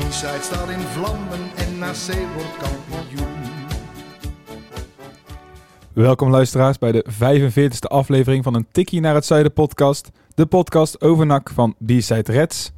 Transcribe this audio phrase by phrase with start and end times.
[0.00, 1.96] De B-side staat in vlammen en NAC
[2.34, 3.28] wordt kampioen.
[5.92, 10.10] Welkom luisteraars bij de 45e aflevering van een Tikkie naar het Zuiden podcast.
[10.34, 12.72] De podcast over NAC van B-Side Reds.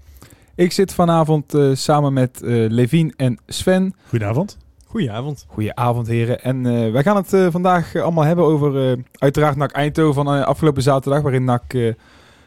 [0.54, 3.94] Ik zit vanavond eh, samen met eh Levien en Sven.
[4.08, 4.56] Goedenavond.
[4.86, 5.44] Goedenavond.
[5.48, 6.42] Goedenavond heren.
[6.42, 10.44] En eh, wij gaan het eh, vandaag allemaal hebben over eh, uiteraard NAC Eindhoven van
[10.44, 11.22] afgelopen zaterdag.
[11.22, 11.92] Waarin NAC eh,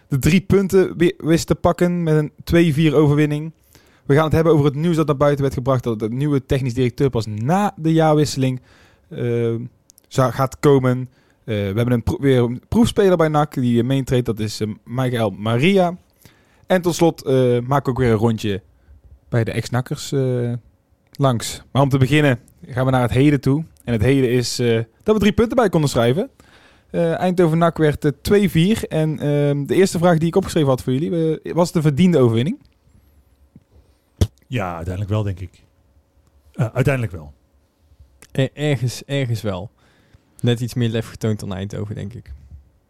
[0.07, 3.51] de drie punten wi- wist te pakken met een 2-4 overwinning.
[4.05, 5.83] We gaan het hebben over het nieuws dat naar buiten werd gebracht.
[5.83, 8.61] Dat de nieuwe technisch directeur pas na de jaarwisseling
[9.09, 9.55] eh,
[10.07, 11.09] zou, gaat komen.
[11.43, 14.25] Eh, we hebben een weer een proefspeler bij NAC die uh, meetreedt.
[14.25, 15.97] Dat is eh, Michael Maria.
[16.67, 18.61] En tot slot eh maak ik ook weer een rondje
[19.29, 20.53] bij de ex-nakkers eh,
[21.11, 21.63] langs.
[21.71, 23.63] Maar om te beginnen gaan we naar het heden toe.
[23.83, 26.29] En het heden is eh, dat we drie punten bij konden schrijven.
[26.89, 28.87] Eh Eindhoven NAC werd eh, 2-4.
[28.87, 32.17] En ehm, de eerste vraag die ik opgeschreven had voor jullie eh, was de verdiende
[32.17, 32.59] overwinning.
[34.55, 35.63] Ja, uiteindelijk wel, denk ik.
[36.53, 37.33] Eh, uiteindelijk wel.
[38.31, 39.71] E- ergens, ergens wel.
[40.41, 42.33] Net iets meer lef getoond dan Eindhoven, denk ik.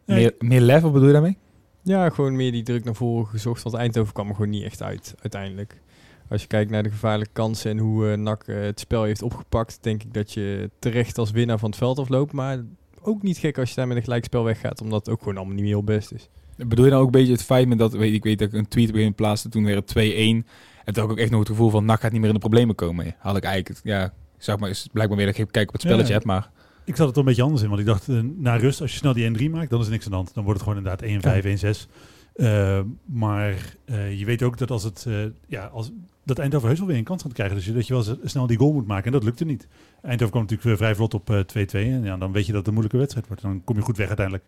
[0.06, 1.38] Meer, meer lef, wat bedoel je daarmee?
[1.82, 3.64] Ja, gewoon meer die druk naar voren gezocht.
[3.64, 5.82] Want Eindhoven kwam er gewoon niet echt uit, uiteindelijk.
[6.30, 9.22] Als je kijkt naar de gevaarlijke kansen en hoe eh NAC eh, het spel heeft
[9.22, 12.32] opgepakt, denk ik dat je terecht als winnaar van het veld afloopt.
[12.32, 12.64] Maar
[13.02, 15.56] ook niet gek als je daar met een gelijkspel weggaat, omdat het ook gewoon allemaal
[15.56, 16.30] niet meer heel best is.
[16.58, 18.54] Bedoel je dan ook een beetje het feit met dat, weet, ik weet dat ik
[18.54, 20.48] een tweet begin plaatste, toen weer het 2-1.
[20.86, 22.36] En toen had ik ook echt nog het gevoel van, NAC gaat niet meer in
[22.36, 23.16] de problemen komen.
[23.18, 26.08] Had ik eigenlijk, ja, zeg maar, is blijkbaar weer dat ik kijk op het spelletje
[26.08, 26.14] Ja.
[26.14, 26.50] heb, maar...
[26.86, 28.92] Ik zat het er een beetje anders in, want ik dacht, eh, na rust, als
[28.92, 30.34] je snel die 1-3 maakt, dan is er niks aan de hand.
[30.34, 31.88] Dan wordt het gewoon inderdaad 1-5, 1-6.
[32.36, 35.14] Eh, maar eh, je weet ook dat als het, eh,
[35.48, 35.92] ja, als,
[36.24, 37.56] dat Eindhoven heus wel weer een kans gaat krijgen.
[37.56, 39.06] Dus je- dat je wel snel die goal moet maken.
[39.06, 39.68] En dat lukte niet.
[40.02, 41.92] Eindhoven kwam natuurlijk weer vrij vlot op eh, 2-2.
[41.92, 43.42] En ja, dan weet je dat het een moeilijke wedstrijd wordt.
[43.42, 44.46] Dan kom je goed weg uiteindelijk.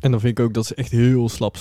[0.00, 1.56] En dan vind ik ook dat ze echt heel slap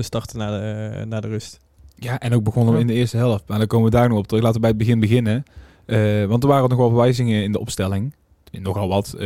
[0.00, 1.60] starten naar de, naar de rust.
[2.00, 3.44] Ja, en ook begonnen we in de eerste helft.
[3.46, 4.42] Maar dan komen we daar nog op terug.
[4.42, 5.44] Laten we bij het begin beginnen.
[5.84, 8.14] Eh, want er waren nog wel verwijzingen in de opstelling.
[8.50, 9.12] Nogal wat.
[9.12, 9.20] Eh,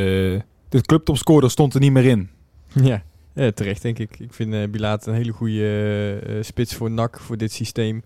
[0.68, 2.28] de clubtopscorer stond er niet meer in.
[2.82, 3.02] Ja,
[3.34, 4.18] ja terecht denk ik.
[4.18, 8.02] Ik vind eh Bilaat een hele goede spits voor NAC, voor dit systeem.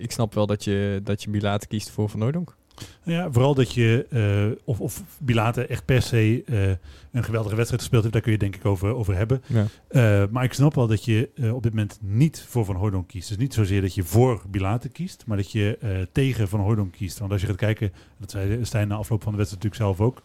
[0.00, 2.56] Ik snap wel dat je, dat je Bilaat kiest voor Van Hooydonk.
[3.02, 6.70] Ja, vooral dat je, eh, of, of Bilate echt per se eh,
[7.12, 9.42] een geweldige wedstrijd gespeeld heeft, daar kun je denk ik over, over hebben.
[9.46, 9.66] Ja.
[9.88, 13.28] Eh, maar ik snap wel dat je op dit moment niet voor Van Hooydonk kiest.
[13.28, 17.18] Dus niet zozeer dat je voor Bilate kiest, maar dat je tegen Van Hooydonk kiest.
[17.18, 20.08] Want als je gaat kijken, dat zei Stijn na afloop van de wedstrijd natuurlijk zelf
[20.08, 20.22] ook,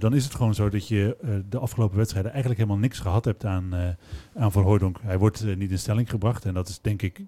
[0.00, 1.16] dan is het gewoon zo dat je
[1.48, 3.96] de afgelopen wedstrijden eigenlijk helemaal niks gehad hebt aan,
[4.34, 4.98] aan Van Hooydonk.
[5.02, 7.20] Hij wordt niet in stelling gebracht en dat is denk ik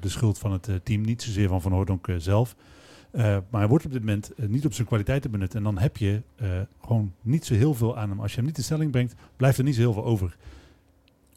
[0.00, 2.56] de schuld van het team, niet zozeer van Van Hooydonk zelf.
[3.10, 5.54] Eh, maar hij wordt op dit moment eh, niet op zijn kwaliteiten benut.
[5.54, 6.48] En dan heb je eh,
[6.84, 8.20] gewoon niet zo heel veel aan hem.
[8.20, 10.36] Als je hem niet in stelling brengt, blijft er niet zo heel veel over.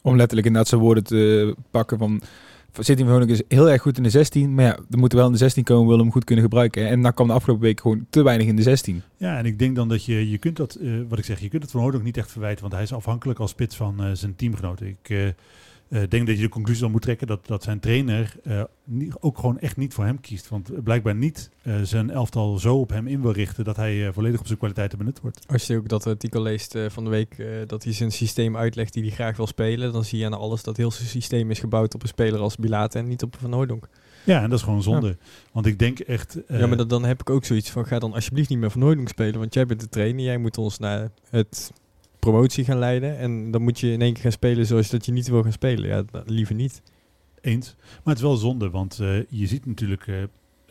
[0.02, 2.20] Om letterlijk inderdaad zijn woorden te pakken van...
[2.78, 4.54] City van is heel erg goed in de 16.
[4.54, 6.88] Maar ja, er moet wel in de 16 komen, willen hem goed kunnen gebruiken.
[6.88, 9.02] En dan kwam de afgelopen week gewoon te weinig in de 16.
[9.16, 11.62] Ja, en ik denk dan dat je, je kunt dat, wat ik zeg, je kunt
[11.62, 12.60] het van Hooydonk niet echt verwijten.
[12.60, 14.86] Want hij is afhankelijk als spits van zijn teamgenoten.
[14.86, 15.34] Ik
[15.88, 19.14] eh, denk dat je de conclusie dan moet trekken dat, dat zijn trainer eh, niet,
[19.20, 20.48] ook gewoon echt niet voor hem kiest.
[20.48, 24.40] Want blijkbaar niet eh, zijn elftal zo op hem in wil richten dat hij volledig
[24.40, 25.44] op zijn kwaliteiten benut wordt.
[25.46, 29.02] Als je ook dat artikel leest van de week, dat hij zijn systeem uitlegt die
[29.02, 31.94] hij graag wil spelen, dan zie je aan alles dat heel zijn systeem is gebouwd
[31.94, 33.88] op een speler als Bilaat en niet op Van Hooydonk.
[34.24, 35.16] Ja, en dat is gewoon zonde.
[35.52, 36.38] Want ik denk echt...
[36.48, 38.82] ja, maar dat, dan heb ik ook zoiets van, ga dan alsjeblieft niet meer Van
[38.82, 41.72] Hooydonk spelen, want jij bent de trainer, jij moet ons naar het
[42.24, 45.12] promotie gaan leiden en dan moet je in één keer gaan spelen zoals dat je
[45.12, 45.88] niet wil gaan spelen.
[45.88, 46.82] Ja, liever niet.
[47.40, 47.74] Eens.
[47.78, 50.16] Maar het is wel zonde, want eh, je ziet natuurlijk eh,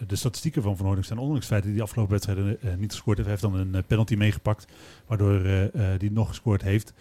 [0.08, 2.76] de statistieken van Van Hooydonk staan ondanks het feit dat hij de afgelopen wedstrijden eh,
[2.78, 3.30] niet gescoord heeft.
[3.30, 4.66] Hij heeft dan een penalty meegepakt,
[5.08, 6.94] waardoor eh, eh, die nog gescoord heeft.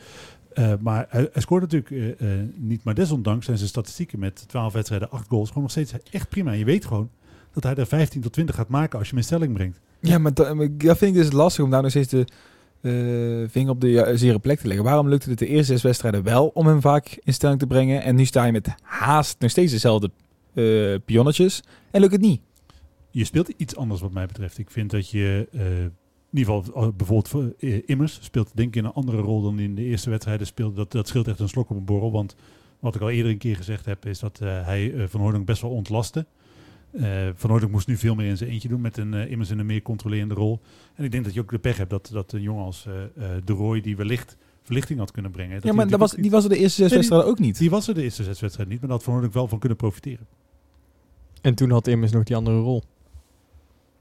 [0.53, 2.21] Eh, maar hij, hij scoort natuurlijk
[2.57, 6.29] niet, maar desondanks zijn zijn statistieken met 12 wedstrijden, 8 goals gewoon nog steeds echt
[6.29, 6.53] prima.
[6.53, 7.11] En je weet gewoon
[7.53, 9.81] dat hij er 15 tot 20 gaat maken als je hem in stelling brengt.
[10.01, 12.27] Ja, maar dat, maar dat vind ik dus lastig om daar nog steeds de
[12.83, 12.93] eh,
[13.49, 14.85] vinger op de zere plek te leggen.
[14.85, 18.03] Waarom lukte het de eerste zes wedstrijden wel om hem vaak in stelling te brengen?
[18.03, 20.11] En nu sta je met haast nog steeds dezelfde
[20.55, 22.41] eh pionnetjes en lukt het niet.
[23.11, 24.59] je speelt iets anders wat mij betreft.
[24.59, 27.55] Ik vind dat je eh, in ieder geval bijvoorbeeld voor,
[27.87, 30.75] Immers speelt denk ik een andere rol dan in de eerste wedstrijden speelde.
[30.75, 32.13] Dat, dat scheelt echt een slok op een borrel.
[32.13, 32.37] Want
[32.79, 35.71] wat ik al eerder een keer gezegd heb, is dat hij Van Hooydonk best wel
[35.71, 36.27] ontlastte.
[36.93, 39.51] Eh, van Hooydonk moest nu veel meer in zijn eentje doen met een eh, immers
[39.51, 40.61] in een meer controlerende rol.
[40.95, 43.03] En ik denk dat je ook de pech hebt dat, dat een jongen als eh,
[43.03, 45.55] eh, De Roy die wellicht verlichting had kunnen brengen.
[45.55, 47.59] dat Ja, maar dat was, die was er de eerste zes Nee, wedstrijden ook niet.
[47.59, 49.59] Die was er de eerste zes wedstrijden niet, maar daar had Van Hooydonk wel van
[49.59, 50.27] kunnen profiteren.
[51.41, 52.83] En toen had Immers nog die andere rol.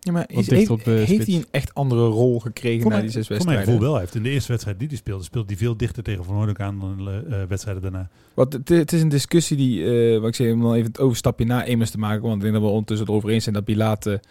[0.04, 2.92] Ja, maar Wat is, heeft, op de heeft hij een echt andere rol gekregen Voor
[2.92, 3.66] na die zes voor mijn wedstrijden?
[3.66, 3.92] gevoel wel.
[3.92, 6.36] Hij heeft in de eerste wedstrijd die hij speelde, speelde hij veel dichter tegen Van
[6.36, 8.10] Hooydonk aan dan de eh, wedstrijden daarna.
[8.34, 11.00] Want het, het is een discussie die, eh wat ik zeg, om dan even het
[11.00, 12.22] overstapje na Emmers te maken.
[12.22, 14.22] Want ik denk dat we ondertussen erover eens zijn dat Pilate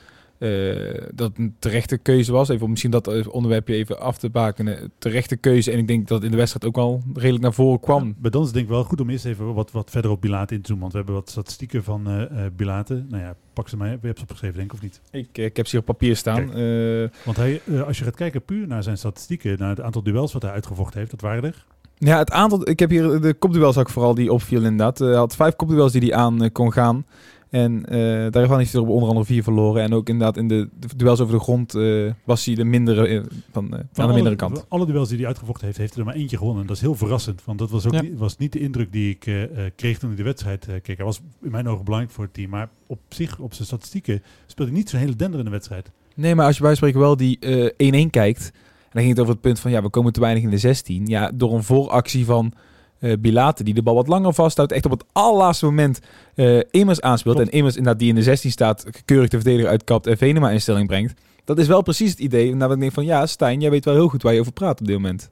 [0.41, 2.49] eh, dat een terechte keuze was.
[2.49, 4.93] Even om misschien dat eh, onderwerpje even af te bakenen.
[4.99, 5.71] Terechte keuze.
[5.71, 8.07] En ik denk dat het in de wedstrijd ook al redelijk naar voren kwam.
[8.07, 10.11] Ja, maar dan is het denk ik wel goed om eerst even wat, wat verder
[10.11, 10.81] op Bilate in te zoomen.
[10.81, 13.05] Want we hebben wat statistieken van eh eh, Bilate.
[13.09, 13.89] Nou ja, pak ze maar.
[13.89, 15.01] Je hebt ze opgeschreven, denk ik, of niet?
[15.11, 16.53] Ik, eh, ik heb ze hier op papier staan.
[16.55, 20.03] Eh, Want hij, eh, als je gaat kijken puur naar zijn statistieken, naar het aantal
[20.03, 21.65] duels wat hij uitgevochten heeft, dat waren er.
[21.99, 22.69] ja, het aantal.
[22.69, 25.01] Ik heb hier de kopduels ook vooral die opviel inderdaad.
[25.01, 27.05] Eh, Hij had vijf kopduels die hij aan eh, kon gaan.
[27.51, 27.99] En eh,
[28.31, 29.83] daarvan heeft hij er onder andere vier verloren.
[29.83, 33.07] En ook inderdaad in de, de duels over de grond eh, was hij de mindere
[33.07, 33.21] eh,
[33.53, 34.65] van, de alle, mindere kant.
[34.69, 36.61] Alle duels die hij uitgevochten heeft, heeft hij er maar eentje gewonnen.
[36.61, 38.03] En dat is heel verrassend, want dat was ook Ja.
[38.03, 40.97] niet, was niet de indruk die ik kreeg toen ik de wedstrijd keek.
[40.97, 44.23] Hij was in mijn ogen belangrijk voor het team, maar op zich, op zijn statistieken,
[44.47, 45.91] speelde hij niet zo'n hele denderende wedstrijd.
[46.15, 47.39] Nee, maar als je bij spreken wel die
[47.77, 48.51] eh 1-1 kijkt.
[48.55, 50.59] En dan ging het over het punt van ja, we komen te weinig in de
[50.59, 51.07] 16.
[51.07, 52.53] Ja, door een vooractie van
[53.01, 54.73] eh Bilate, die de bal wat langer vasthoudt.
[54.73, 56.01] Echt op het allerlaatste moment
[56.35, 57.37] eh Immers aanspeelt.
[57.37, 57.51] Klopt.
[57.51, 60.61] En Immers inderdaad die in de 16 staat, keurig de verdediger uitkapt en Venema in
[60.61, 61.21] stelling brengt.
[61.45, 62.55] Dat is wel precies het idee.
[62.55, 64.81] Nou, ik denk van ja, Stijn, jij weet wel heel goed waar je over praat
[64.81, 65.31] op dit moment.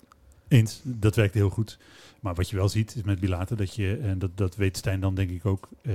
[0.49, 1.79] Eens, dat werkt heel goed.
[2.21, 5.01] Maar wat je wel ziet is met Bilate dat je, en dat, dat weet Stijn
[5.01, 5.93] dan denk ik ook, eh,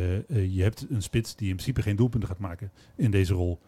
[0.56, 3.60] je hebt een spits die in principe geen doelpunten gaat maken in deze rol.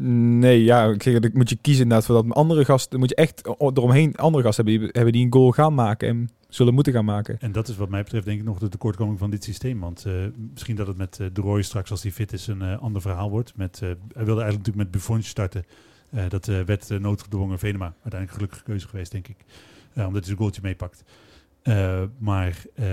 [0.00, 2.90] Nee, ja, ik zeg, dan moet je kiezen inderdaad voor dat andere gasten.
[2.90, 6.08] Dan moet je echt eromheen andere gasten hebben die, hebben die een goal gaan maken
[6.08, 7.36] en zullen moeten gaan maken.
[7.40, 9.80] En dat is wat mij betreft denk ik nog de tekortkoming van dit systeem.
[9.80, 10.12] Want eh,
[10.52, 13.02] misschien dat het met eh, De Roy straks als hij fit is een eh, ander
[13.02, 13.52] verhaal wordt.
[13.56, 15.64] Met, eh, hij wilde eigenlijk natuurlijk met Buffon starten.
[16.10, 17.84] Eh, dat eh, werd uh, noodgedwongen Venema.
[17.84, 19.36] Uiteindelijk gelukkige keuze geweest denk ik.
[19.92, 21.04] Eh, omdat hij zijn goaltje meepakt.
[21.62, 22.86] Eh, maar eh,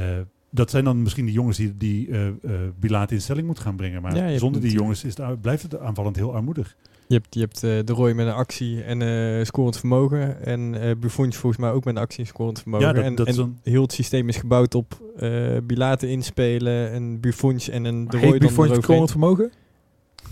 [0.49, 2.33] dat zijn dan misschien de jongens die, die eh eh
[2.79, 4.01] Bilate in stelling moeten gaan brengen.
[4.01, 6.75] Maar Ja, zonder die jongens is het, blijft het aanvallend heel armoedig.
[7.07, 10.45] Je hebt, je hebt eh, de Roy met een actie en eh scorend vermogen.
[10.45, 12.87] En Buffon volgens mij ook met een actie en scorend vermogen.
[12.87, 16.91] Ja, dat- en dat en een- heel het systeem is gebouwd op eh Bilate inspelen,
[16.91, 19.51] en Buffon en een de Roy dan Buffon scorend vermogen?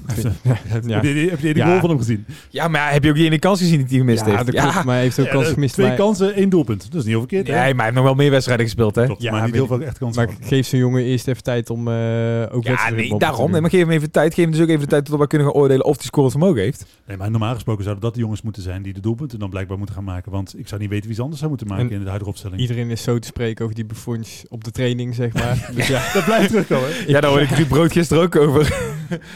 [0.05, 1.01] Heb Ja.
[1.07, 1.67] je heb je die Ja.
[1.67, 2.25] goal van hem gezien?
[2.49, 4.49] Ja, maar heb je ook die ene kans gezien die hij gemist ja, heeft?
[4.49, 5.73] klopt, maar hij heeft ook kans gemist.
[5.73, 6.81] Twee maar, kansen, één doelpunt.
[6.83, 7.47] Dat is niet heel verkeerd.
[7.47, 7.53] hè?
[7.53, 9.05] Maar hij heeft nog wel meer wedstrijden gespeeld, hè?
[9.05, 10.25] Klopt, Ja, maar niet heel veel echt kansen.
[10.25, 11.93] maar geef zo'n jongen eerst even tijd om eh
[12.51, 13.51] ook Ja, wedstrijden nee, daarom.
[13.51, 14.33] Nee, maar geef hem even tijd.
[14.33, 16.31] Geef hem dus ook even de tijd tot we kunnen gaan oordelen of hij scorend
[16.31, 16.85] vermogen heeft.
[17.07, 19.77] Nee, maar normaal gesproken zouden dat de jongens moeten zijn die de doelpunten dan blijkbaar
[19.77, 20.31] moeten gaan maken.
[20.31, 22.29] Want ik zou niet weten wie ze anders zou moeten maken En in de huidige
[22.29, 22.61] opstelling.
[22.61, 25.69] Iedereen is zo te spreken over die Buffons op de training, zeg maar.
[25.75, 26.89] dus ja, Dat blijft terugkomen.
[27.07, 28.77] Ja, daar hoorde ik die brood gisteren ook over.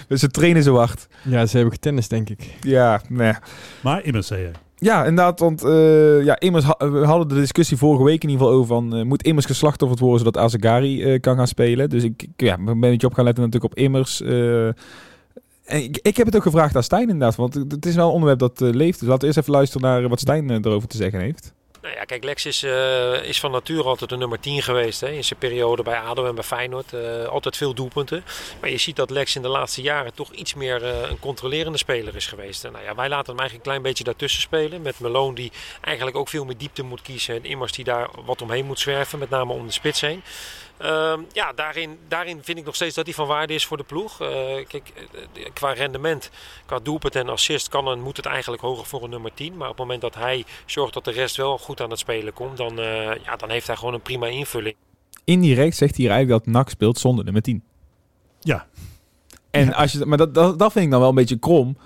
[0.08, 1.08] dus ze trainen zo hard.
[1.24, 2.54] ja, ze hebben getennist, denk ik.
[2.62, 3.34] Ja, nee.
[3.84, 4.52] Maar immers zei je.
[4.80, 8.46] Ja, inderdaad, want eh, ja, Immers ha- we hadden de discussie vorige week in ieder
[8.46, 11.90] geval over van, eh, moet Immers geslachtofferd worden zodat Azagari eh, kan gaan spelen.
[11.90, 14.22] Dus ik, ik ja, ben een beetje op gaan letten natuurlijk op Immers.
[14.22, 14.68] eh.
[14.68, 14.76] en
[15.66, 18.40] ik, ik heb het ook gevraagd aan Stijn inderdaad, want het is wel een onderwerp
[18.40, 19.00] dat leeft.
[19.00, 21.54] Dus laten we eerst even luisteren naar wat Stijn erover te zeggen heeft.
[21.88, 25.02] Nou ja, kijk, Lex is, eh, is van nature altijd de nummer 10 geweest.
[25.02, 25.10] Hè.
[25.10, 26.94] In zijn periode bij ADO en bij Feyenoord.
[26.94, 28.24] eh, altijd veel doelpunten.
[28.62, 31.78] Maar je ziet dat Lex in de laatste jaren toch iets meer eh, een controlerende
[31.78, 32.64] speler is geweest.
[32.64, 34.82] En nou ja, wij laten hem eigenlijk een klein beetje daartussen spelen.
[34.82, 35.52] Met Malone die
[35.82, 37.36] eigenlijk ook veel meer diepte moet kiezen.
[37.36, 39.20] En Immers die daar wat omheen moet zwerven.
[39.20, 40.24] Met name om de spits heen.
[40.78, 43.84] Ehm, ja, daarin, daarin vind ik nog steeds dat hij van waarde is voor de
[43.84, 44.22] ploeg.
[44.22, 44.28] Eh,
[44.68, 44.92] kijk,
[45.34, 46.30] eh, qua rendement,
[46.66, 49.58] qua doelpunt en assist kan en moet het eigenlijk hoger voor een nummer 10.
[49.58, 52.34] Maar op het moment dat hij zorgt dat de rest wel goed aan het spelen
[52.34, 54.76] komt, dan, eh, ja, dan heeft hij gewoon een prima invulling.
[55.24, 57.64] Indirect zegt hij hier eigenlijk dat NAC speelt zonder nummer 10.
[58.40, 58.68] Ja.
[59.52, 59.72] En Ja.
[59.72, 61.78] als je, maar dat, dat, dat vind ik dan wel een beetje krom.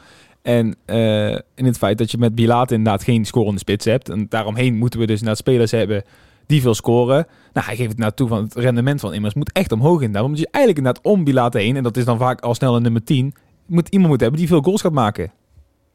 [0.41, 4.09] En eh, in het feit dat je met Bilate inderdaad geen scorende spits hebt.
[4.09, 6.03] En daaromheen moeten we dus inderdaad spelers hebben
[6.51, 7.27] die veel scoren.
[7.53, 10.23] Nou, hij geeft het naartoe van het rendement van Immers moet echt omhoog inderdaad.
[10.23, 12.81] Omdat je eigenlijk inderdaad om Bilate heen, en dat is dan vaak al snel een
[12.81, 13.33] nummer 10,
[13.65, 15.31] moet iemand moeten hebben die veel goals gaat maken.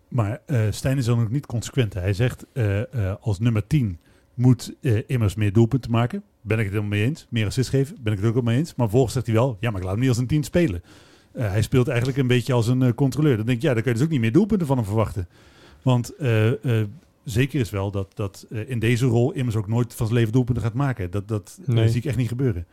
[0.09, 1.95] Maar eh Stijn is dan ook niet consequent.
[1.95, 3.99] Hij zegt eh, eh, als nummer 10
[4.35, 4.75] moet
[5.07, 6.23] immers meer doelpunten maken.
[6.41, 7.27] Ben ik het helemaal mee eens.
[7.31, 8.75] Meer assist geven, ben ik het ook wel mee eens.
[8.75, 10.83] Maar vervolgens zegt hij wel, ja, maar ik laat hem niet als een 10 spelen.
[11.33, 13.37] Hij speelt eigenlijk een beetje als een controleur.
[13.37, 15.29] Dan denk ik, ja, dan kun je dus ook niet meer doelpunten van hem verwachten.
[15.83, 16.13] Want
[17.27, 20.33] zeker is wel dat, dat eh, in deze rol immers ook nooit van zijn leven
[20.33, 21.11] doelpunten gaat maken.
[21.11, 21.89] Dat, dat Nee.
[21.89, 22.67] zie ik echt niet gebeuren.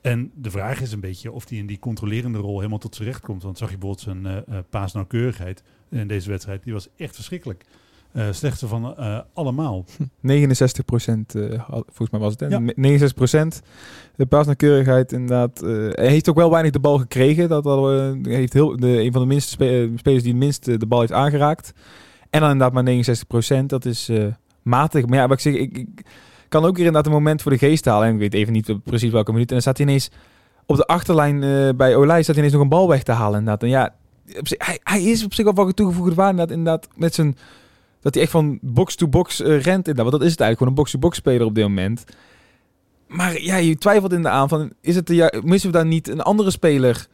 [0.00, 3.08] En de vraag is een beetje of hij in die controlerende rol helemaal tot zijn
[3.08, 3.42] recht komt.
[3.42, 6.64] Want zag je bijvoorbeeld zijn eh, paasnauwkeurigheid in deze wedstrijd.
[6.64, 7.64] Die was echt verschrikkelijk.
[8.12, 8.96] Eh, slechtste van
[9.32, 9.84] allemaal.
[10.20, 11.32] 69 procent,
[11.68, 12.40] volgens mij was het.
[12.40, 12.46] Hè?
[12.46, 12.58] Ja.
[12.58, 13.62] 69 procent.
[14.16, 15.60] De paasnauwkeurigheid inderdaad.
[15.60, 17.48] hij heeft ook wel weinig de bal gekregen.
[17.48, 20.86] Dat eh, heeft heel, de, een van de minste spe- spelers die het minst de
[20.86, 21.72] bal heeft aangeraakt.
[22.32, 23.68] En dan inderdaad maar 69 procent.
[23.68, 24.26] Dat is eh,
[24.62, 25.06] matig.
[25.06, 25.86] Maar ja, wat ik zeg, ik,
[26.48, 28.08] kan ook weer inderdaad een moment voor de geest halen.
[28.08, 29.46] En ik weet even niet precies welke minuut.
[29.46, 30.10] En dan staat hij ineens
[30.66, 33.38] op de achterlijn eh, bij Olij staat hij ineens nog een bal weg te halen.
[33.38, 33.62] Inderdaad.
[33.62, 33.94] En ja,
[34.58, 36.30] hij, hij is op zich wel van toegevoegde waarde.
[36.30, 37.36] Inderdaad, inderdaad met zijn
[38.00, 39.88] dat hij echt van box-to-box eh, rent.
[39.88, 39.96] Inderdaad.
[39.96, 42.04] Want dat is het eigenlijk, gewoon een box-to-box speler op dit moment.
[43.06, 46.08] Maar ja, je twijfelt in de aan van, is het de, missen we daar niet
[46.08, 47.06] een andere speler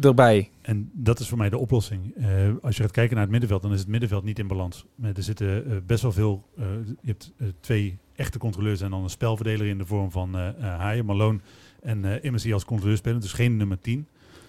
[0.00, 0.50] erbij?
[0.68, 2.14] En dat is voor mij de oplossing.
[2.16, 2.26] Eh,
[2.62, 4.86] als je gaat kijken naar het middenveld, dan is het middenveld niet in balans.
[4.94, 6.48] Maar er zitten eh, best wel veel.
[6.56, 6.64] eh,
[7.02, 10.48] je hebt eh, twee echte controleurs en dan een spelverdeler in de vorm van eh
[10.48, 11.38] eh, Haaien, Malone
[11.82, 13.20] en eh Immers die als controleur spelen.
[13.20, 14.06] Dus geen nummer 10.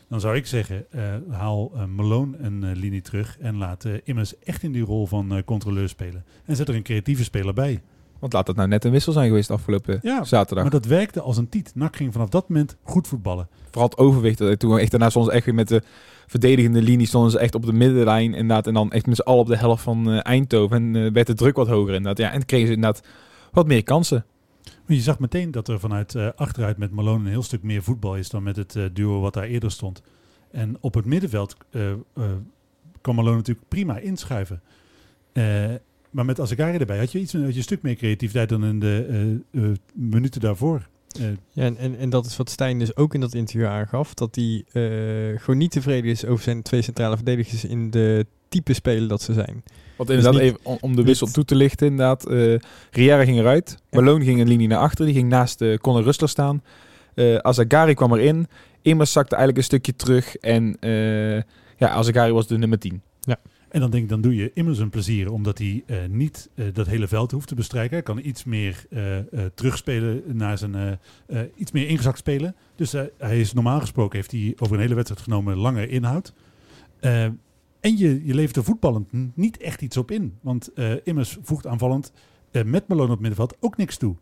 [0.09, 3.93] Dan zou ik zeggen, eh, haal eh, Malone een eh, linie terug en laat eh,
[4.03, 6.23] Immers echt in die rol van eh, controleur spelen.
[6.45, 7.81] En zet er een creatieve speler bij.
[8.19, 10.63] Want laat dat nou net een wissel zijn geweest afgelopen Ja, zaterdag.
[10.63, 11.71] Maar dat werkte als een tiet.
[11.75, 13.47] NAC ging vanaf dat moment goed voetballen.
[13.71, 14.38] Vooral het overwicht.
[14.38, 15.81] dat- Toen we echt daarna soms echt weer met de
[16.27, 18.33] verdedigende linie stonden ze echt op de middenlijn.
[18.33, 20.77] Inderdaad, en dan echt met z'n allen op de helft van eh, Eindhoven.
[20.77, 22.17] En eh, werd de druk wat hoger inderdaad.
[22.17, 23.07] Ja, en kregen ze inderdaad
[23.51, 24.25] wat meer kansen.
[24.85, 27.83] Maar je zag meteen dat er vanuit eh, achteruit met Malone een heel stuk meer
[27.83, 30.01] voetbal is dan met het duo wat daar eerder stond.
[30.51, 31.55] En op het middenveld
[33.01, 34.61] kan Malone natuurlijk prima inschuiven.
[35.31, 35.43] Eh,
[36.12, 38.80] maar met Azagari erbij had je, iets, had je een stuk meer creativiteit dan in
[38.80, 39.06] de
[39.54, 40.88] eh, eh, minuten daarvoor.
[41.20, 44.13] Eh, Ja, en, en, en dat is wat Stijn dus ook in dat interview aangaf.
[44.13, 48.74] Dat hij eh, gewoon niet tevreden is over zijn twee centrale verdedigers in de type
[48.74, 49.63] spelen dat ze zijn.
[49.98, 52.28] Want inderdaad, niet- even om, de wissel toe te lichten, inderdaad.
[52.28, 52.56] eh
[52.92, 53.78] Riera ging eruit.
[53.89, 54.00] Ja.
[54.00, 55.06] Malone ging een linie naar achter.
[55.06, 56.63] Die ging naast eh Conor Rustler staan.
[57.13, 58.48] Eh Azagari kwam erin.
[58.82, 60.36] Immers zakte eigenlijk een stukje terug.
[60.36, 61.36] En eh
[61.78, 63.01] ja, Azagari was de nummer 10.
[63.69, 66.65] En dan denk ik, dan doe je immers een plezier, omdat hij eh, niet eh,
[66.73, 67.93] dat hele veld hoeft te bestrijken.
[67.93, 69.17] Hij kan iets meer eh,
[69.53, 70.99] terugspelen naar zijn,
[71.55, 72.55] iets meer ingezakt spelen.
[72.75, 76.33] Dus hij is normaal gesproken, heeft hij over een hele wedstrijd genomen langer inhoud.
[77.79, 80.38] En je, je levert er voetballend niet echt iets op in.
[80.41, 80.71] Want
[81.03, 82.11] immers voegt aanvallend
[82.65, 84.15] met Malone op middenveld ook niks toe.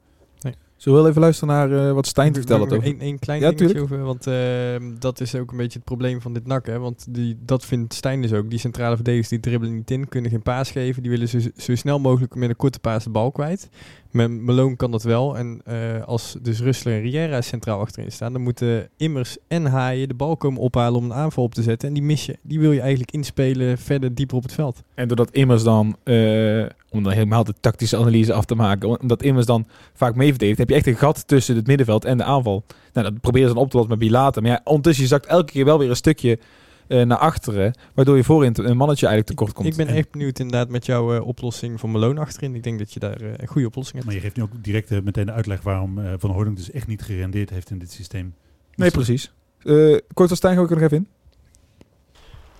[0.77, 2.85] Zullen we wel even luisteren naar eh, wat Stijn had over?
[2.85, 3.93] Eén één klein Ja, dingetje tuurlijk.
[3.93, 6.65] over, want ehm, dat is ook een beetje het probleem van dit NAC.
[6.65, 6.79] Hè?
[6.79, 8.49] Want die, dat vindt Stijn dus ook.
[8.49, 11.01] Die centrale verdedigers die dribbelen niet in, kunnen geen paas geven.
[11.01, 13.69] Die willen zo, zo snel mogelijk met een korte paas de bal kwijt.
[14.11, 15.37] Met Malone kan dat wel.
[15.37, 20.07] En eh, als dus Rustler en Riera centraal achterin staan, dan moeten Immers en Haaien
[20.07, 21.87] de bal komen ophalen om een aanval op te zetten.
[21.87, 22.37] En die mis je.
[22.41, 24.83] Die wil je eigenlijk inspelen verder dieper op het veld.
[24.93, 29.23] En doordat Immers dan, eh, om dan helemaal de tactische analyse af te maken, omdat
[29.23, 32.23] Immers dan vaak mee verdedigt, heb je echt een gat tussen het middenveld en de
[32.23, 32.63] aanval.
[32.93, 34.41] Nou, dat proberen ze dan op te lossen met Bilater.
[34.41, 36.39] Maar ja, ondertussen zakt elke keer wel weer een stukje
[36.87, 39.67] eh, naar achteren, waardoor je voorin een mannetje eigenlijk tekort komt.
[39.67, 42.55] Ik ben En- echt benieuwd inderdaad met jouw eh, oplossing voor Malone achterin.
[42.55, 44.05] Ik denk dat je daar eh, een goede oplossing hebt.
[44.05, 46.87] Maar je geeft nu ook direct meteen de uitleg waarom eh, Van Hooydonk dus echt
[46.87, 48.33] niet gerendeerd heeft in dit systeem.
[48.75, 49.31] Nee, Dus- precies.
[49.63, 51.07] Eh kort als Stijn, ga ik er nog even in.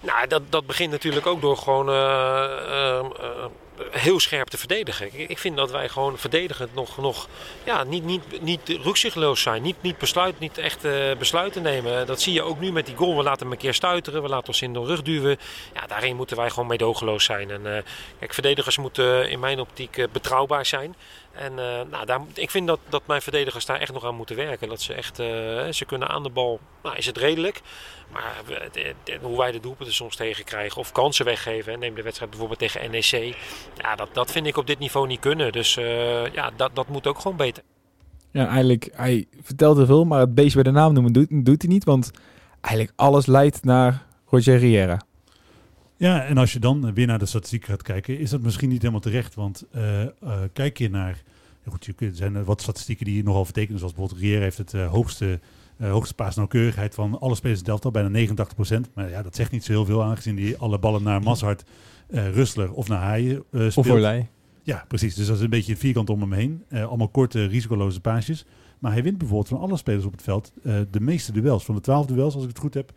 [0.06, 3.46] Nou, dat, dat begint natuurlijk ook door gewoon eh, eh, eh,
[3.92, 5.30] heel scherp te verdedigen.
[5.30, 7.28] Ik, vind dat wij gewoon verdedigend nog, nog
[7.64, 9.62] ja, niet, niet, niet rukzichtloos zijn.
[9.62, 12.08] Niet, niet, besluit, niet echt eh, besluiten nemen.
[12.08, 13.18] Dat zie je ook nu met die goal.
[13.18, 14.22] We laten hem een keer stuiteren.
[14.22, 15.38] We laten ons in de rug duwen.
[15.74, 17.52] Ja, daarin moeten wij gewoon meedogenloos zijn.
[17.52, 17.84] En, eh,
[18.20, 20.96] kijk, verdedigers moeten in mijn optiek eh, betrouwbaar zijn.
[21.38, 24.36] En eh, nou, daar, ik vind dat, dat mijn verdedigers daar echt nog aan moeten
[24.36, 24.67] werken.
[24.70, 25.27] Dat ze echt, eh,
[25.72, 27.62] ze kunnen aan de bal, nou is het redelijk.
[28.12, 28.36] Maar
[28.72, 31.79] de- hoe wij de doelpunten soms tegen krijgen of kansen weggeven.
[31.79, 33.36] Neem de wedstrijd bijvoorbeeld tegen NEC.
[33.77, 35.51] Ja, dat, dat vind ik op dit niveau niet kunnen.
[35.51, 37.63] Dus eh, ja, dat, dat moet ook gewoon beter.
[38.32, 41.62] Ja, eigenlijk, hij vertelt er veel, maar het beestje bij de naam noemen doet, doet
[41.62, 42.12] hij niet, want
[42.62, 45.01] eigenlijk alles leidt naar Roger Riera.
[45.98, 48.82] Ja, en als je dan weer naar de statistiek gaat kijken, is dat misschien niet
[48.82, 49.36] helemaal terecht.
[49.36, 50.10] Want eh, eh,
[50.54, 51.24] kijk je naar.
[51.68, 53.80] goed, er zijn er wat statistieken die nogal vertekenen.
[53.80, 55.39] Zoals bijvoorbeeld Riera heeft het eh, hoogste,
[55.77, 58.94] eh hoogste paasnauwkeurigheid van alle spelers in elftal, bijna 89%.
[58.94, 61.63] Maar ja, dat zegt niet zo heel veel, aangezien die alle ballen naar Mazhart,
[62.08, 63.88] eh Rustler of naar Haaien eh Of speelt.
[63.88, 64.27] Olij.
[64.68, 65.16] Ja, precies.
[65.16, 66.63] Dus dat is een beetje het vierkant om hem heen.
[66.68, 68.46] Eh, allemaal korte, risicoloze paasjes.
[68.80, 71.66] Maar hij wint bijvoorbeeld van alle spelers op het veld eh, de meeste duels.
[71.66, 72.92] Van de twaalf duels, als ik het goed heb,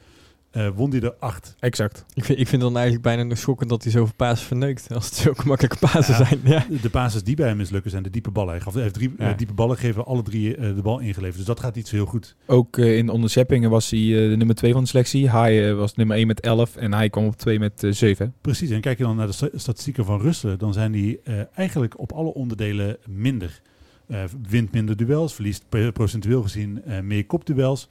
[0.50, 1.54] eh, won hij er acht.
[1.61, 2.04] Exact.
[2.14, 4.95] Ik vind, ik vind het dan eigenlijk bijna nog schokkend dat hij zoveel pasen verneukt.
[4.95, 6.25] Als het zulke makkelijke pasen Ja.
[6.25, 6.40] zijn.
[6.45, 6.66] Ja.
[6.83, 8.50] De basis die bij hem mislukken zijn de diepe ballen.
[8.50, 9.30] Hij, gaf, hij heeft drie Ja.
[9.30, 11.37] eh, diepe ballen gegeven, alle drie eh, de bal ingeleverd.
[11.37, 12.37] Dus dat gaat niet zo heel goed.
[12.47, 15.30] Ook eh, in onderscheppingen was hij eh, de nummer 2 van de selectie.
[15.30, 18.35] Hij was nummer 1 met 11 en hij kwam op 2 met 7.
[18.40, 18.71] Precies.
[18.71, 21.99] En kijk je dan naar de sta- statistieken van Russen, dan zijn die eh, eigenlijk
[22.00, 23.61] op alle onderdelen minder.
[24.07, 27.88] Eh, wint minder duels, verliest procentueel gezien eh, meer kopduels.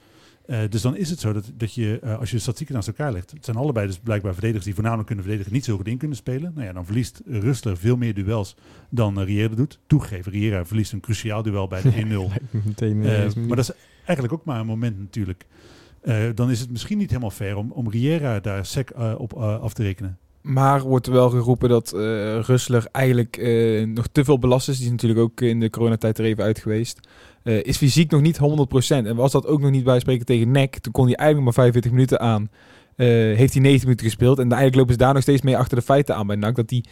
[0.50, 2.88] Eh, dus dan is het zo dat, dat je, eh, als je de statistieken naast
[2.88, 5.86] elkaar legt, het zijn allebei dus blijkbaar verdedigers die voornamelijk kunnen verdedigen, niet zo goed
[5.86, 6.52] in kunnen spelen.
[6.54, 8.56] Nou ja, dan verliest Rustler veel meer duels
[8.88, 9.78] dan uh, Riera doet.
[9.86, 11.94] Toegegeven, Riera verliest een cruciaal duel bij de 1-0.
[11.98, 14.98] Lijkt me meteen, Eh, eh, is me maar dat is eigenlijk ook maar een moment
[14.98, 15.46] natuurlijk.
[16.34, 19.82] Dan is het misschien niet helemaal fair om, om Riera daar sec op af te
[19.82, 20.18] rekenen.
[20.42, 24.76] Maar wordt wel geroepen dat eh Rustler eigenlijk eh, nog te veel belast is.
[24.76, 27.00] Die is natuurlijk ook in de coronatijd er even uit geweest.
[27.42, 29.06] Eh, is fysiek nog niet 100%.
[29.06, 30.78] En was dat ook nog niet bij spreken tegen NEC.
[30.78, 32.50] Toen kon hij eigenlijk maar 45 minuten aan.
[32.96, 34.38] Heeft hij 90 minuten gespeeld.
[34.38, 36.56] En eigenlijk lopen ze daar nog steeds mee achter de feiten aan bij NAC.
[36.56, 36.84] Dat hij,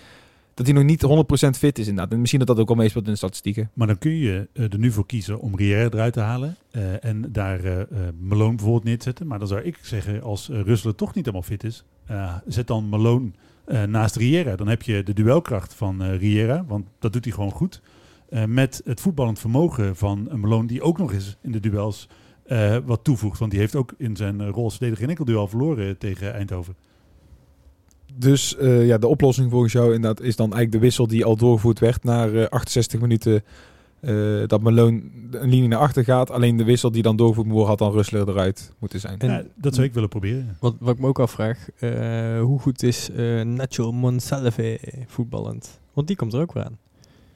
[0.55, 1.07] dat hij nog niet
[1.47, 2.13] 100% fit is inderdaad.
[2.13, 3.71] En misschien dat dat ook al meespeelt in de statistieken.
[3.75, 6.57] Maar dan kun je er nu voor kiezen om Riera eruit te halen
[7.01, 7.85] en daar eh,
[8.21, 9.27] Malone bijvoorbeeld neerzetten.
[9.27, 11.85] Maar dan zou ik zeggen, als uh, Rustler toch niet helemaal fit is,
[12.47, 13.31] zet dan Malone
[13.65, 14.57] eh, naast Riera.
[14.57, 17.81] Dan heb je de duelkracht van eh Riera, want dat doet hij gewoon goed.
[18.29, 22.09] Eh, met het voetballend vermogen van Malone, die ook nog eens in de duels
[22.45, 23.39] eh, wat toevoegt.
[23.39, 26.77] Want die heeft ook in zijn eh, rol verdediger geen enkel duel verloren tegen Eindhoven.
[28.15, 31.37] Dus eh, ja, de oplossing volgens jou inderdaad is dan eigenlijk de wissel die al
[31.37, 33.43] doorgevoerd werd naar eh, 68 minuten.
[34.01, 34.15] Eh,
[34.47, 35.01] dat Malone
[35.31, 36.31] een linie naar achter gaat.
[36.31, 39.19] Alleen de wissel die dan doorgevoerd moet worden, had dan Rustler eruit moeten zijn.
[39.19, 40.57] En- Ja, dat zou ik willen proberen.
[40.61, 41.91] Wat, wat ik me ook afvraag, eh,
[42.41, 45.81] hoe goed is eh, Nacho Monsalve voetballend?
[45.93, 46.79] Want die komt er ook weer aan.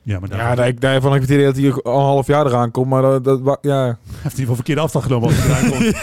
[0.02, 2.26] Ja, maar daar Ja, daar, daarvan heb ik het idee dat hij al een half
[2.26, 2.88] jaar eraan komt.
[2.88, 3.86] Maar dat, dat ja.
[3.86, 5.94] heeft hij in ieder geval verkeerde afstand genomen als hij eraan komt.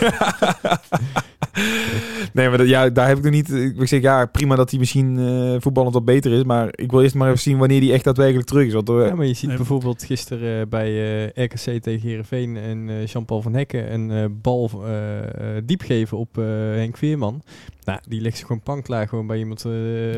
[2.33, 3.51] nee, maar dat, ja, daar heb ik nog niet.
[3.51, 6.43] Ik zeg ja, prima dat hij misschien eh, voetballend wat beter is.
[6.43, 8.73] Maar ik wil eerst maar even zien wanneer hij echt daadwerkelijk terug is.
[8.73, 9.57] Want, eh, Ja, maar je ziet Nee.
[9.57, 10.87] bijvoorbeeld gisteren eh, bij
[11.35, 15.17] eh, RKC tegen Herenveen en eh, Jean-Paul van Hekken een eh, bal eh,
[15.57, 16.45] eh, diep geven op eh,
[16.75, 17.41] Henk Veerman.
[17.83, 19.65] Nou, die legt zich gewoon panklaar gewoon bij iemand.
[19.65, 19.71] eh,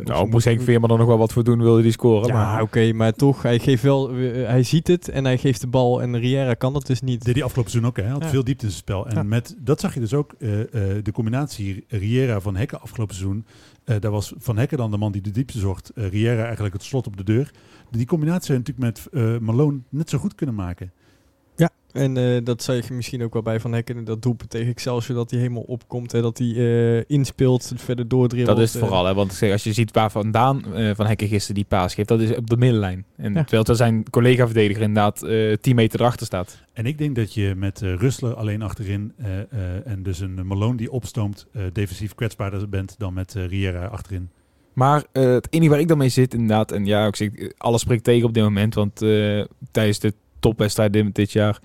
[0.03, 0.61] nou, moest Henk.
[0.61, 2.27] Veerman er nog wel wat voor doen, wilde hij scoren.
[2.27, 5.61] Ja, maar oké, maar toch, hij geeft wel, eh, hij ziet het en hij geeft
[5.61, 7.25] de bal en Riera kan dat dus niet.
[7.25, 7.97] deed hij afgelopen seizoen ook.
[7.97, 8.03] Hè?
[8.03, 8.29] Hij had Ja.
[8.29, 9.07] veel diepte in zijn spel.
[9.07, 9.23] En Ja.
[9.23, 10.33] met, dat zag je dus ook.
[10.39, 10.67] eh, eh,
[11.03, 13.45] de combinatie Riera van Hekken afgelopen seizoen.
[13.83, 15.89] eh, daar was Van Hekken dan de man die de diepte zocht.
[15.89, 17.51] eh, Riera eigenlijk het slot op de deur.
[17.91, 20.91] Die combinatie zou natuurlijk met eh, Malone net zo goed kunnen maken.
[21.93, 25.17] En eh, dat zag je misschien ook wel bij Van Hekken, dat doelpunt tegen Excelsior,
[25.17, 28.57] dat hij helemaal opkomt, hè, dat hij eh, inspeelt, verder doordribbelt.
[28.57, 28.87] dat is het eh.
[28.87, 29.05] vooral.
[29.05, 31.93] Hè, want ik zeg, als je ziet waar vandaan eh, Van Hekken gisteren die paas
[31.93, 33.05] geeft, dat is op de middenlijn.
[33.17, 33.41] En Ja.
[33.41, 36.59] terwijl er zijn collega-verdediger inderdaad eh 10 meter erachter staat.
[36.73, 39.13] En ik denk dat je met eh Rustler alleen achterin.
[39.17, 39.47] eh, eh,
[39.87, 41.45] en dus een Malone die opstoomt.
[41.53, 44.29] eh, defensief kwetsbaarder bent dan met Riera achterin.
[44.73, 47.81] Maar eh, het enige waar ik dan mee zit inderdaad, en ja, ik zeg, alles
[47.81, 51.59] spreekt tegen op dit moment, want eh, tijdens de topwedstrijd dit, dit jaar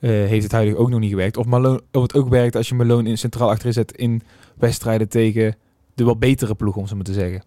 [0.00, 1.36] eh, heeft het huidig ook nog niet gewerkt.
[1.36, 4.22] Of, Malone, of het ook werkt als je Malone in centraal achterin zet in
[4.56, 5.56] wedstrijden tegen
[5.94, 7.42] de wat betere ploeg, om zo maar te zeggen.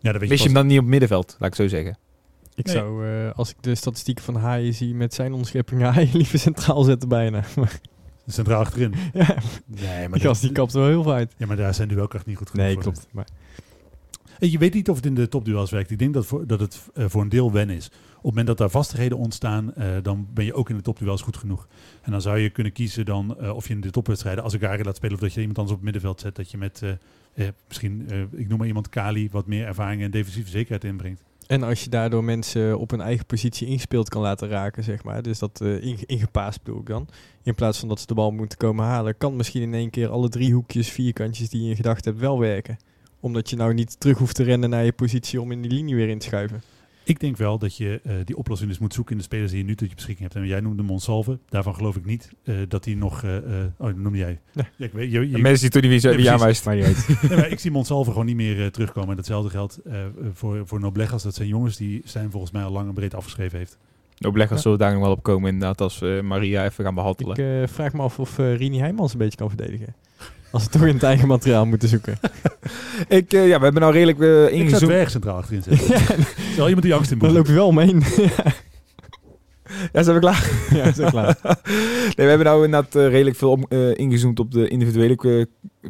[0.00, 1.98] Ja, dat weet Wist je hem dan niet op middenveld, laat ik zo zeggen.
[2.54, 2.74] Ik Nee.
[2.74, 6.82] zou, eh, als ik de statistieken van Haaien zie met zijn onderschepping, Haaien liever centraal
[6.82, 7.44] zetten bijna.
[7.56, 7.80] Maar
[8.26, 8.94] Centraal achterin.
[9.12, 11.34] ja, Nee, die gast die kapt er wel heel veel uit.
[11.36, 12.82] Ja, maar daar zijn duelkracht niet goed genoeg Nee, voor.
[12.82, 13.06] klopt.
[13.10, 13.26] Maar
[14.38, 15.90] En Je weet niet of het in de topduels werkt.
[15.90, 17.90] Ik denk dat, voor, dat het eh, voor een deel wen is.
[18.24, 21.22] Op het moment dat daar vastigheden ontstaan, eh, dan ben je ook in de topduels
[21.22, 21.68] goed genoeg.
[22.02, 24.82] En dan zou je kunnen kiezen dan, eh, of je in de topwedstrijden als Agari
[24.82, 25.14] laat spelen...
[25.14, 26.36] of dat je iemand anders op het middenveld zet.
[26.36, 26.82] Dat je met,
[27.34, 29.28] eh, misschien, ik noem maar iemand Kali...
[29.30, 31.22] wat meer ervaring en defensieve zekerheid inbrengt.
[31.46, 35.22] En als je daardoor mensen op hun eigen positie ingespeeld kan laten raken, zeg maar.
[35.22, 35.60] Dus dat
[36.06, 37.08] ingepaast bedoel ik dan.
[37.42, 40.08] In plaats van dat ze de bal moeten komen halen, kan misschien in één keer
[40.08, 42.76] alle drie hoekjes, vierkantjes die je in gedachten hebt wel werken.
[43.20, 45.94] Omdat je nou niet terug hoeft te rennen naar je positie om in die linie
[45.94, 46.62] weer in te schuiven.
[47.06, 49.60] Ik denk wel dat je eh, die oplossing dus moet zoeken in de spelers die
[49.60, 50.40] je nu tot je beschikking hebt.
[50.42, 51.38] En jij noemde Monsalve.
[51.48, 53.22] Daarvan geloof ik niet eh, dat hij nog...
[53.22, 53.42] eh, eh,
[53.78, 54.40] oh, dat noemde jij.
[54.52, 56.36] Ja, ik weet, je, je- En mensen die toen niet wie Ja.
[56.36, 57.06] Maar niet uit.
[57.28, 59.10] Nee, maar ik zie Monsalve gewoon niet meer eh, terugkomen.
[59.10, 59.96] En datzelfde geldt eh,
[60.34, 61.22] voor, voor Noblegas.
[61.22, 63.78] Dat zijn jongens die zijn volgens mij al lang en breed afgeschreven heeft.
[64.18, 64.62] Nobleggers Ja.
[64.62, 67.36] zullen daar nog wel op komen inderdaad als we Maria even gaan behandelen.
[67.36, 69.94] Ik eh, vraag me af of Rini Heijmans een beetje kan verdedigen.
[70.50, 72.18] Als ze toch in het eigen materiaal moeten zoeken.
[73.08, 75.10] Ik, eh, ja, we hebben nou redelijk eh Ik zou ingezoomd.
[75.10, 75.86] centraal achterin zetten.
[75.96, 76.00] ja,
[76.56, 78.02] Wel iemand die angst in dan loop je wel omheen.
[79.92, 80.66] Ja, zijn we klaar?
[80.70, 81.38] ja, zo klaar.
[82.06, 85.44] nee, we hebben nou inderdaad eh, redelijk veel om, eh, ingezoomd op de individuele eh,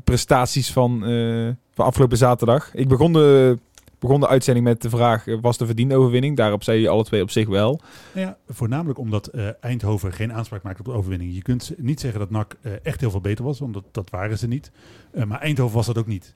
[0.05, 2.75] prestaties van, eh, van afgelopen zaterdag.
[2.75, 3.59] Ik begon de,
[3.99, 6.37] begon de uitzending met de vraag, was de verdiende overwinning?
[6.37, 7.81] Daarop zei je alle twee op zich wel.
[8.15, 11.35] Nou ja, voornamelijk omdat eh, Eindhoven geen aanspraak maakt op de overwinning.
[11.35, 14.39] Je kunt niet zeggen dat NAC echt heel veel beter was, want dat, dat waren
[14.39, 14.71] ze niet.
[15.13, 16.35] Eh, maar Eindhoven was dat ook niet.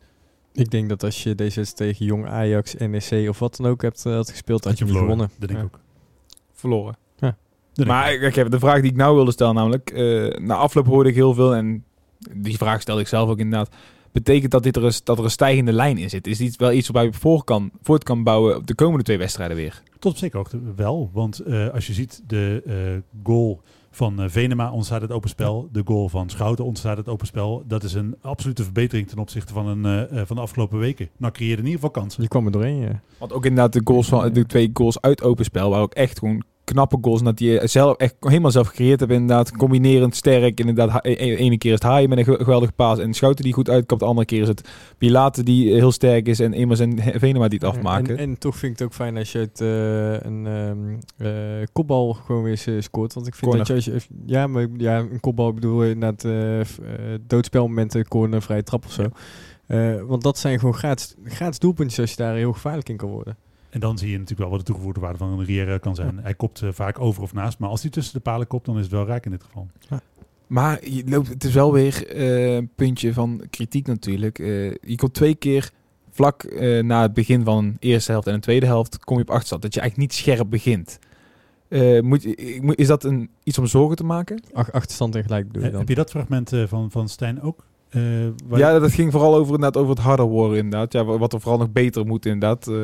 [0.53, 3.83] Ik denk dat als je deze wedstrijd tegen Jong Ajax, NEC of wat dan ook
[3.83, 5.31] hebt eh, had gespeeld, had je gewonnen.
[5.39, 5.63] Dat denk ik Ja.
[5.63, 5.81] ook.
[6.53, 6.97] Verloren.
[7.73, 10.87] Denk Maar ik heb de vraag die ik nou wilde stellen namelijk, eh, na afloop
[10.87, 11.85] hoorde ik heel veel en
[12.33, 13.75] die vraag stelde ik zelf ook inderdaad.
[14.13, 16.27] Betekent dat, dit er een, dat er een stijgende lijn in zit?
[16.27, 19.19] Is dit wel iets waar je voor kan, voort kan bouwen op de komende twee
[19.19, 19.83] wedstrijden weer?
[19.93, 19.99] ook.
[19.99, 22.75] Tot op zekere hoogte wel, want eh, als je ziet de eh,
[23.25, 23.63] goal
[23.99, 25.69] van eh, Venema ontstaat het open spel.
[25.73, 27.65] De goal van Schouten ontstaat het open spel.
[27.67, 31.09] Dat is een absolute verbetering ten opzichte van, een, eh, eh, van de afgelopen weken.
[31.17, 32.23] Nou creëerde in ieder geval kansen.
[32.23, 33.01] Je kwam er doorheen, ja.
[33.19, 36.19] Want ook inderdaad de goals van de twee goals uit open spel, waar ook echt
[36.19, 39.17] gewoon knappe goals, dat die zelf echt helemaal zelf gecreëerd hebben.
[39.19, 40.61] Inderdaad, combinerend sterk.
[40.61, 43.45] Inderdaad, e- e- ene keer is het Haaien met een ge- geweldige paas en Schouten
[43.45, 44.01] die goed uitkomt.
[44.01, 47.59] De andere keer is het Pilate die heel sterk is en Immers en Venema die
[47.59, 48.19] het afmaken.
[48.19, 50.97] En, en toch vind ik het ook fijn als je het eh, een ehm,
[51.29, 53.15] eh, kopbal gewoon weer scoort.
[53.15, 53.67] Want ik vind Corner.
[53.75, 54.09] dat je als je...
[54.27, 58.85] Ja, maar ja, een kopbal bedoel je inderdaad eh, f- eh, doodspelmomenten, corner, vrije trap
[58.85, 59.05] of zo.
[59.67, 63.09] Eh, want dat zijn gewoon gratis, gratis doelpuntjes als je daar heel gevaarlijk in kan
[63.11, 63.37] worden.
[63.71, 66.19] En dan zie je natuurlijk wel wat de toegevoegde waarde van een Riera kan zijn.
[66.23, 67.59] Hij kopt eh, vaak over of naast.
[67.59, 69.67] Maar als hij tussen de palen kopt, dan is het wel raak in dit geval.
[70.47, 74.39] Maar je loopt, het is wel weer eh, een puntje van kritiek natuurlijk.
[74.39, 75.71] Eh, je komt twee keer
[76.11, 79.23] vlak eh, na het begin van een eerste helft en een tweede helft kom je
[79.23, 79.63] op achterstand.
[79.63, 80.99] Dat je eigenlijk niet scherp begint.
[81.69, 82.27] Eh, moet,
[82.79, 84.43] is dat een, iets om zorgen te maken?
[84.53, 85.79] Ach, achterstand en gelijk bedoel je dan.
[85.81, 87.65] heb je dat fragment eh, van, van Stijn ook?
[87.89, 88.03] Eh,
[88.51, 90.93] Ja, dat ging vooral over, inderdaad, over het harder worden inderdaad.
[90.93, 92.69] Ja, wa- wat er vooral nog beter moet inderdaad.
[92.69, 92.75] eh.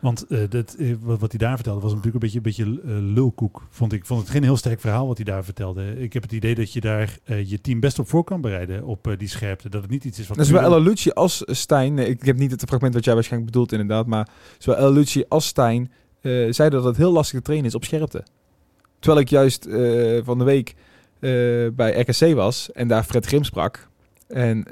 [0.00, 2.92] Want eh, dat, eh, wat, wat hij daar vertelde was natuurlijk een beetje, een beetje
[2.94, 3.66] eh, lulkoek.
[3.70, 6.00] Vond ik vond het geen heel sterk verhaal wat hij daar vertelde.
[6.00, 9.14] Ik heb het idee dat je daar je team best op voor kan bereiden op
[9.18, 9.68] die scherpte.
[9.68, 10.36] Dat het niet iets is wat...
[10.36, 11.98] Dat is wel El Lucci als Stijn.
[11.98, 14.06] Ik heb niet het fragment wat jij waarschijnlijk bedoelt inderdaad.
[14.06, 15.92] Maar zowel El Lucci als Stijn
[16.50, 18.24] zeiden dat het heel lastig te trainen is op scherpte.
[18.98, 19.68] Terwijl ik juist
[20.24, 20.74] van de week
[21.76, 23.88] bij RKC was en daar Fred Grim sprak.
[24.28, 24.66] En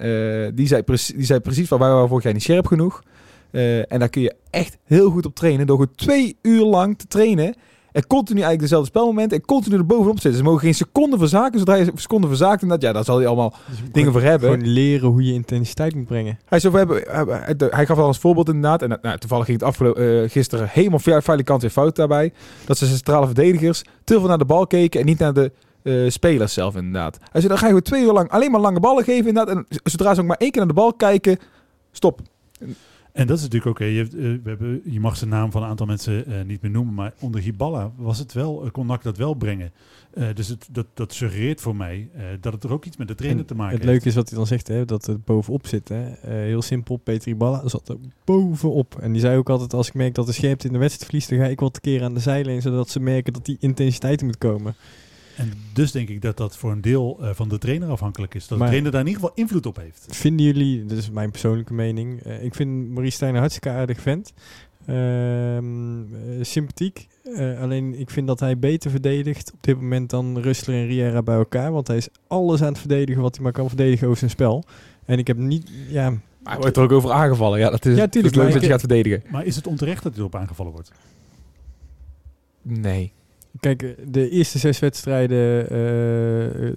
[0.54, 0.82] die, zei
[1.16, 3.02] die zei precies van wij waren vorig jaar niet scherp genoeg.
[3.56, 6.98] Eh, en daar kun je echt heel goed op trainen door gewoon twee uur lang
[6.98, 7.54] te trainen.
[7.92, 10.38] En continu eigenlijk dezelfde spelmomenten en continu er bovenop zitten.
[10.38, 11.58] Ze mogen geen seconde verzaken.
[11.58, 14.50] Zodra je een seconde verzaakt, inderdaad, ja, daar zal hij allemaal Dus dingen voor hebben.
[14.50, 16.38] Gewoon leren hoe je intensiteit moet brengen.
[16.44, 17.02] Hij, we hebben,
[17.70, 18.82] hij, gaf al als voorbeeld inderdaad.
[18.82, 22.32] En nou, toevallig ging het afgelopen eh, gisteren helemaal via kant weer fout daarbij.
[22.64, 25.94] Dat ze centrale verdedigers te veel naar de bal keken en niet naar de eh,
[26.08, 27.18] spelers zelf inderdaad.
[27.18, 29.56] Hij zei, dan ga je twee uur lang alleen maar lange ballen geven inderdaad.
[29.56, 31.38] En zodra ze ook maar één keer naar de bal kijken,
[31.92, 32.20] stop.
[33.16, 35.62] En dat is natuurlijk ook, hè, je, eh, we hebben, je mag zijn naam van
[35.62, 38.86] een aantal mensen eh, niet meer noemen, maar onder Hiballa was het wel, eh, kon
[38.86, 39.72] NAC dat wel brengen.
[40.34, 42.08] Dus het, dat, dat suggereert voor mij
[42.40, 43.92] dat het er ook iets met de trainer En te maken het heeft.
[43.92, 45.88] leuke is wat hij dan zegt, hè, dat het bovenop zit.
[45.88, 46.14] Hè.
[46.30, 48.98] Heel simpel, Peter Balla zat er bovenop.
[49.00, 51.30] En die zei ook altijd, als ik merk dat de scherpte in de wedstrijd verliest,
[51.30, 54.38] dan ga ik wat keer aan de zijlijn, zodat ze merken dat die intensiteit moet
[54.38, 54.74] komen.
[55.36, 58.48] En dus denk ik dat dat voor een deel eh, van de trainer afhankelijk is.
[58.48, 60.06] Dat Maar- de trainer daar in ieder geval invloed op heeft.
[60.08, 64.00] Vinden jullie, dit is mijn persoonlijke mening, eh, ik vind Maurice Stijn een hartstikke aardig
[64.00, 64.32] vent.
[64.86, 67.06] Ehm, eh, sympathiek.
[67.34, 71.22] Eh, alleen ik vind dat hij beter verdedigt op dit moment dan Rustler en Riera
[71.22, 71.72] bij elkaar.
[71.72, 74.64] Want hij is alles aan het verdedigen wat hij maar kan verdedigen over zijn spel.
[75.04, 77.58] En ik heb niet, ja, Maar hij wordt er ook over aangevallen.
[77.58, 79.22] Ja, dat is, Ja, het tuurlijk, is leuk maar dat je gaat verdedigen.
[79.30, 80.92] Maar is het onterecht dat hij erop aangevallen wordt?
[82.62, 83.12] Nee.
[83.60, 86.68] Kijk, eh, de eerste zes wedstrijden eh,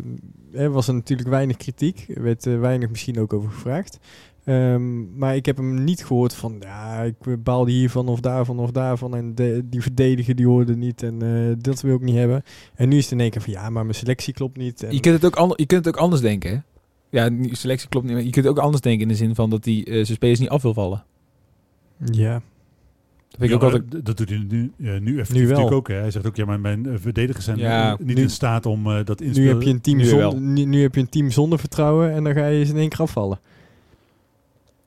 [0.65, 2.05] eh, was er natuurlijk weinig kritiek.
[2.15, 3.99] Er werd weinig misschien ook over gevraagd.
[4.43, 8.71] Ehm, maar ik heb hem niet gehoord van, ja, ik baalde hiervan of daarvan of
[8.71, 9.15] daarvan.
[9.15, 11.19] En de, die verdediger die hoorde niet en
[11.61, 12.43] dat wil ik niet hebben.
[12.75, 14.83] En nu is het in één keer van, ja, maar mijn selectie klopt niet.
[14.83, 16.57] En Je kunt, het ook ander- je kunt het ook anders denken, hè?
[17.09, 19.35] Ja, die selectie klopt niet, maar je kunt het ook anders denken in de zin
[19.35, 21.03] van dat hij eh, zijn spelers niet af wil vallen.
[22.11, 22.41] ja,
[23.47, 23.91] ik Ja, ook maar altijd...
[24.04, 25.49] d- dat doet hij nu, eh, nu even Nu wel.
[25.49, 25.88] natuurlijk ook.
[25.88, 25.95] Hè.
[25.95, 28.65] Hij zegt ook, ja, maar mijn eh, verdedigers zijn Ja, eh, niet nu- in staat
[28.65, 29.49] om eh, dat nu inspelen.
[29.54, 32.23] heb, je een team nu zonder, nu, nu heb je een team zonder vertrouwen en
[32.23, 33.39] dan ga je eens in één keer afvallen.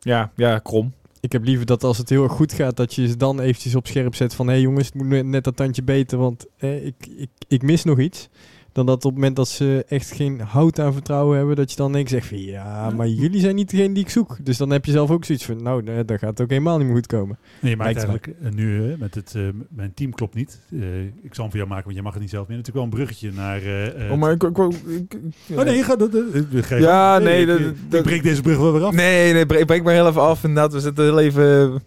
[0.00, 0.92] Ja, ja, krom.
[1.20, 3.74] Ik heb liever dat als het heel erg goed gaat, dat je ze dan eventjes
[3.74, 4.46] op scherp zet van...
[4.46, 7.62] hé hey jongens, het moet net- net dat tandje beter, want eh, ik, ik, ik
[7.62, 8.28] mis nog iets.
[8.72, 11.56] Dan dat op het moment dat ze echt geen hout aan vertrouwen hebben...
[11.56, 14.36] dat je dan denkt, zegt van ja, maar jullie zijn niet degene die ik zoek.
[14.42, 16.76] Dus dan heb je zelf ook zoiets van, nou, eh, dan gaat het ook helemaal
[16.78, 17.38] niet meer goed komen.
[17.60, 20.58] Nee, maar eigenlijk eh, nu met het, eh, mijn team klopt niet.
[20.72, 22.56] Eh, ik zal hem voor jou maken, want je mag het niet zelf meer.
[22.56, 23.58] Natuurlijk wel een bruggetje naar...
[23.62, 25.14] eh, eh, oh, maar ik, ik, ik-
[25.46, 26.14] ik- Oh nee, ga dat.
[26.14, 28.94] ik Ja, nee, ik, dat- ik dat- breek deze brug wel weer af.
[28.94, 30.44] Nee, nee, breek, breek maar heel even af.
[30.44, 31.82] Inderdaad, we zitten heel even...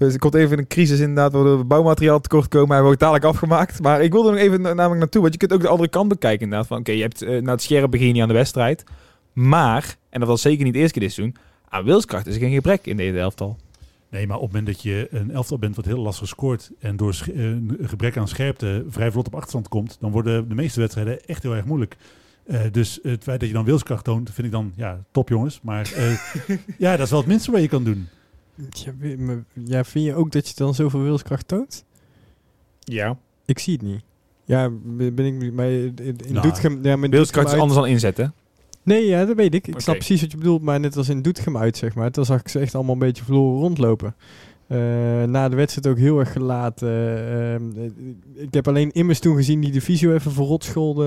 [0.00, 2.74] Dus er komt even een crisis inderdaad, waardoor we bouwmateriaal tekort komen.
[2.74, 3.82] Hij wordt dadelijk afgemaakt.
[3.82, 5.20] Maar ik wilde nog even na- namelijk naartoe.
[5.20, 6.66] Want je kunt ook de andere kant bekijken inderdaad.
[6.66, 8.84] Van oké, je hebt eh, na het scherp begin niet aan de wedstrijd.
[9.32, 11.36] Maar, en dat was zeker niet de eerste keer dit seizoen,
[11.68, 13.56] aan wilskracht is er geen gebrek in deze elftal.
[14.10, 16.70] Nee, maar op het moment dat je een elftal bent wat heel lastig scoort...
[16.78, 19.96] en door eh, een gebrek aan scherpte vrij vlot op achterstand komt...
[20.00, 21.96] dan worden de meeste wedstrijden echt heel erg moeilijk.
[22.46, 24.72] Eh, dus het feit dat je dan wilskracht toont, vind ik dan...
[24.76, 25.60] Ja, top jongens.
[25.62, 25.92] Maar
[26.78, 28.08] ja, dat is wel het minste wat je kan doen.
[29.64, 31.84] Ja, vind je ook dat je dan zoveel wilskracht toont?
[32.80, 33.18] Ja.
[33.44, 34.02] Ik zie het niet.
[34.44, 34.70] Ja,
[35.12, 35.52] ben ik...
[35.52, 36.84] Maar in, in Nou, Doetinchem...
[36.84, 38.34] Ja, Wilskracht is uit- anders dan inzetten.
[38.82, 39.66] Nee, ja, dat weet ik.
[39.66, 42.10] Ik snap precies wat je bedoelt, maar net als in Doetinchem uit, zeg maar.
[42.10, 44.14] Toen zag ik ze echt allemaal een beetje verloren rondlopen.
[44.70, 44.76] Eh,
[45.24, 46.88] na de wedstrijd ook heel erg gelaten.
[46.88, 51.04] Ehm, eh, ik heb alleen Immers toen gezien die de visio even verrot scholde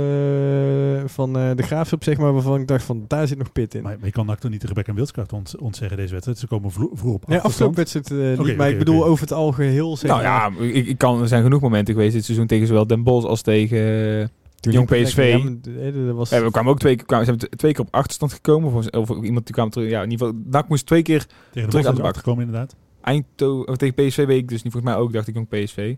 [1.02, 3.76] eh, van eh, de Graafschap, zeg maar, waarvan ik dacht van, daar zit nog pit
[3.76, 3.84] in.
[3.84, 6.38] Maar, maar je kan NAC toch niet de Rebecca en Wilskracht ont, ontzeggen deze wedstrijd.
[6.39, 7.43] Ze komen vroeg op Nee, achterstand.
[7.45, 9.97] afgelopen wedstrijd eh, niet, maar ik bedoel over het algeheel.
[9.97, 12.88] Zeg Nou ja, ik, ik kan, er zijn genoeg momenten geweest dit seizoen tegen zowel
[12.88, 13.78] Den Bosch als tegen...
[14.21, 14.28] eh,
[14.60, 15.38] Toen Jong PSV.
[15.63, 17.93] Ja, eh, was, ja, we kwamen ook twee, keer- kwamen, ze hebben twee keer op
[17.95, 18.73] achterstand gekomen.
[18.73, 19.89] Of, of iemand die kwam terug.
[19.89, 22.02] Ja, in ieder geval, NAC moest twee keer Tegen de Terug Bos aan de de
[22.08, 22.15] bak.
[22.17, 22.76] gekomen inderdaad.
[23.03, 24.71] Eindhoven, of tegen PSV weet ik dus niet.
[24.73, 25.95] Volgens mij ook dacht ik Jong PSV.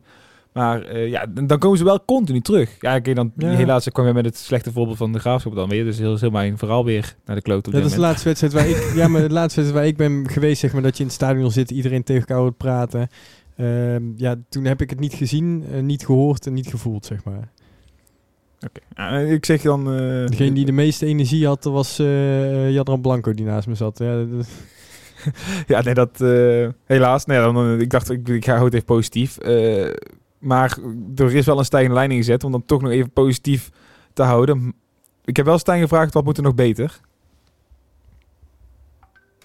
[0.54, 2.76] Maar eh, ja, dan, komen ze wel continu terug.
[2.80, 3.50] Ja, oké, dan Ja.
[3.50, 5.84] helaas kwam je met het slechte voorbeeld van de graafschap dan weer.
[5.84, 8.02] Dus heel, heel mijn verhaal weer naar de kloot op Ja, dit dat is de
[8.02, 10.82] laatste wedstrijd waar ik, ja, maar de laatste wedstrijd waar ik ben geweest, zeg maar,
[10.82, 13.08] dat je in het stadion zit, iedereen tegen elkaar hoort praten.
[13.58, 17.24] Ehm, ja, toen heb ik het niet gezien, eh, niet gehoord en niet gevoeld, zeg
[17.24, 17.52] maar.
[18.60, 18.80] Oké.
[18.96, 19.80] Ja, ik zeg dan...
[19.94, 23.98] eh, Degene die de meeste energie had, was eh Jadran Blanco die naast me zat.
[23.98, 24.48] Ja, dat-
[25.68, 27.26] Ja, nee, dat eh, helaas.
[27.26, 29.38] Nee, dan, eh, ik dacht, ik, ik ga houden even positief.
[29.38, 29.94] Eh,
[30.40, 30.78] maar
[31.16, 33.70] er is wel een stijgende lijn ingezet om dan toch nog even positief
[34.14, 34.74] te houden.
[35.26, 37.00] Ik heb wel Stijn gevraagd, wat moet er nog beter?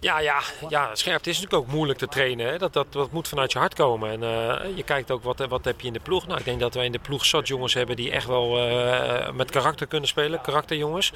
[0.01, 2.47] Ja, ja, ja, scherpte is natuurlijk ook moeilijk te trainen.
[2.47, 2.59] Hè.
[2.59, 4.11] Dat, dat, dat moet vanuit je hart komen.
[4.11, 6.27] En eh, je kijkt ook wat, wat heb je in de ploeg.
[6.27, 9.31] Nou, ik denk dat wij in de ploeg zat jongens hebben die echt wel eh,
[9.31, 10.41] met karakter kunnen spelen.
[10.41, 11.13] Karakterjongens.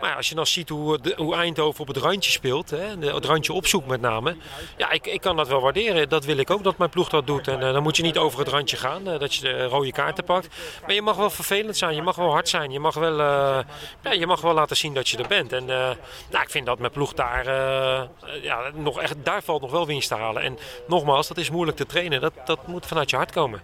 [0.00, 2.70] Maar ja, als je dan ziet hoe, hoe Eindhoven op het randje speelt.
[2.70, 4.36] Hè, het randje opzoekt met name.
[4.76, 6.08] Ja, ik, ik kan dat wel waarderen.
[6.08, 7.48] Dat wil ik ook dat mijn ploeg dat doet.
[7.48, 9.04] En eh, dan moet je niet over het randje gaan.
[9.04, 10.48] dat je de rode kaarten pakt.
[10.86, 11.94] Maar je mag wel vervelend zijn.
[11.94, 12.70] Je mag wel hard zijn.
[12.70, 13.18] Je mag wel,
[14.02, 15.52] ja, je mag wel laten zien dat je er bent.
[15.52, 17.44] En nou, ik vind dat mijn ploeg daar,
[18.42, 20.42] ja, nog echt, daar valt nog wel winst te halen.
[20.42, 20.58] En
[20.88, 22.20] nogmaals, dat is moeilijk te trainen.
[22.20, 23.60] Dat, dat moet vanuit je hart komen.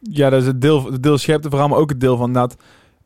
[0.00, 2.56] Ja, dat is het deel, het deel scherpte vooral, maar ook het deel van inderdaad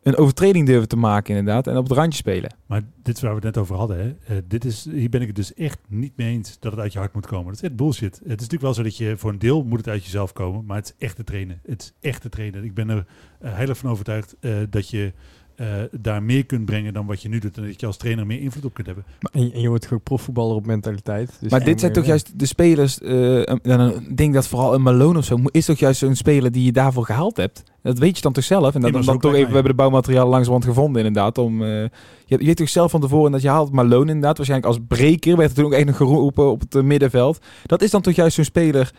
[0.03, 1.67] een overtreding durven te maken inderdaad.
[1.67, 2.55] En op het randje spelen.
[2.67, 3.99] Maar dit is waar we het net over hadden.
[3.99, 4.35] Hè.
[4.35, 6.93] Eh, dit is, hier ben ik het dus echt niet mee eens dat het uit
[6.93, 7.47] je hart moet komen.
[7.47, 8.15] Dat is echt bullshit.
[8.15, 10.65] Het is natuurlijk wel zo dat je voor een deel moet het uit jezelf komen.
[10.65, 11.61] Maar het is echt te trainen.
[11.67, 12.65] Het is echt te trainen.
[12.65, 13.07] Ik ben er
[13.43, 15.13] uh, heilig van overtuigd eh, dat je
[15.61, 17.57] uh, daar meer kunt brengen dan wat je nu doet.
[17.57, 19.05] En dat je als trainer meer invloed op kunt hebben.
[19.33, 21.37] En je, en je wordt gewoon profvoetballer op mentaliteit.
[21.41, 22.99] Dus maar dit zijn toch juist de spelers...
[23.03, 25.39] Uh, ik denk dat vooral een Malone of zo...
[25.51, 27.63] is toch juist zo'n speler die je daarvoor gehaald hebt.
[27.83, 28.75] Dat weet je dan toch zelf.
[28.75, 29.49] En dan, dan, dan toch even...
[29.49, 31.39] We hebben de bouwmateriaal langzamerhand gevonden inderdaad.
[31.39, 31.91] Om, uh, je,
[32.27, 34.37] je weet toch zelf van tevoren dat je haalt Malone inderdaad.
[34.37, 37.39] Waarschijnlijk als breker werd er toen ook echt nog geroepen op het uh, middenveld.
[37.67, 38.93] Dat is dan toch juist zo'n speler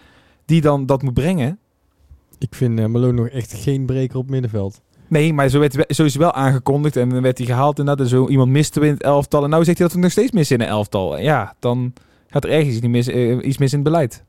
[0.45, 1.59] die dan dat moet brengen.
[2.37, 4.81] Ik vind uh, Malone nog echt geen breker op middenveld.
[5.11, 8.05] Nee, maar zo, werd, zo is hij wel aangekondigd en dan werd hij gehaald inderdaad.
[8.05, 9.43] En zo iemand miste in het elftal.
[9.43, 11.17] En nou zegt hij dat we nog steeds missen in een elftal.
[11.17, 11.93] En ja, dan
[12.27, 14.23] gaat er ergens iets mis, uh, iets mis in het beleid.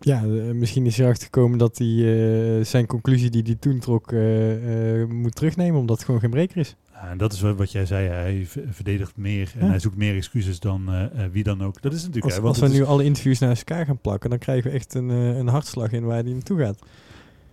[0.00, 4.12] Ja, uh, misschien is erachter gekomen dat hij uh, zijn conclusie die hij toen trok
[4.12, 6.76] uh, moet terugnemen, omdat het gewoon geen breker is.
[6.92, 9.70] Ja, en dat is wat jij zei, hij verdedigt meer en Ja.
[9.70, 11.82] hij zoekt meer excuses dan uh, wie dan ook.
[11.82, 12.24] Dat is natuurlijk...
[12.24, 14.70] Als, hè, als we het nu is- alle interviews naar elkaar gaan plakken, dan krijgen
[14.70, 16.78] we echt een, een hartslag in waar hij naartoe gaat.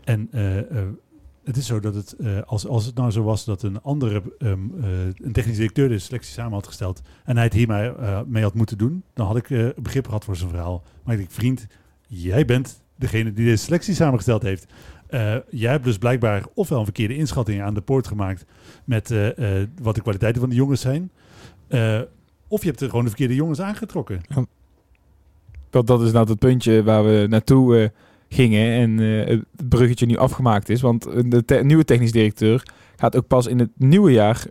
[0.04, 0.62] En uh, uh,
[1.46, 4.24] het is zo dat het, uh, als, als het nou zo was dat een andere,
[4.40, 4.74] um,
[5.22, 7.92] een technisch directeur de selectie samen had gesteld en hij het hiermee
[8.28, 10.84] mee had moeten doen, dan had ik begrip gehad voor zijn verhaal.
[11.04, 11.68] Maar ik denk, vriend,
[12.08, 14.66] jij bent degene die deze selectie samengesteld heeft.
[15.50, 18.46] Jij hebt dus blijkbaar ofwel een verkeerde inschatting aan de poort gemaakt
[18.86, 19.10] met
[19.82, 21.12] wat de kwaliteiten van de jongens zijn.
[22.48, 24.22] of je hebt er gewoon de verkeerde jongens aangetrokken.
[24.28, 24.46] Ja.
[25.70, 27.92] Dat, dat is nou het puntje waar we naartoe
[28.30, 30.82] gingen en het bruggetje nu afgemaakt is.
[30.82, 32.64] Want de te nieuwe technisch directeur
[32.96, 34.46] gaat ook pas in het nieuwe jaar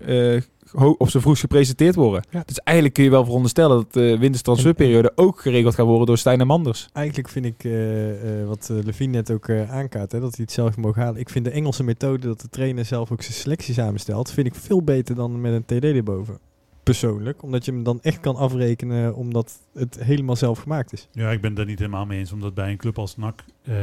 [0.75, 2.25] op zijn vroegst gepresenteerd worden.
[2.31, 2.43] Ja.
[2.47, 6.41] Dus eigenlijk kun je wel veronderstellen dat de wintertransferperiode ook geregeld gaat worden door Stijn
[6.41, 6.89] en Manders.
[6.93, 10.53] Eigenlijk vind ik uh, uh, wat Levine net ook uh, aankaart, hè, dat hij het
[10.55, 11.21] zelf mogen halen.
[11.21, 14.55] Ik vind de Engelse methode dat de trainer zelf ook zijn selectie samenstelt, vind ik
[14.55, 16.39] veel beter dan met een TD erboven.
[16.85, 21.09] Persoonlijk, omdat je hem dan echt kan afrekenen omdat het helemaal zelf gemaakt is.
[21.13, 23.75] Ja, ik ben daar niet helemaal mee eens, omdat bij een club als NAC uh,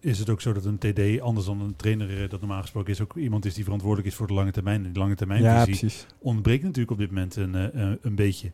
[0.00, 2.92] is het ook zo dat een TD, anders dan een trainer uh, dat normaal gesproken
[2.92, 4.84] is, ook iemand is die verantwoordelijk is voor de lange termijn.
[4.84, 6.06] En die lange termijn ja, precies.
[6.18, 8.52] ontbreekt natuurlijk op dit moment een, uh, een beetje.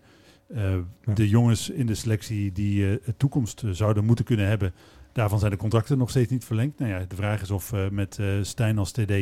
[0.54, 0.84] Ja.
[1.14, 4.72] De jongens in de selectie die toekomst zouden moeten kunnen hebben,
[5.12, 6.78] daarvan zijn de contracten nog steeds niet verlengd.
[6.78, 9.12] Nou ja, de vraag is of met Stijn als TD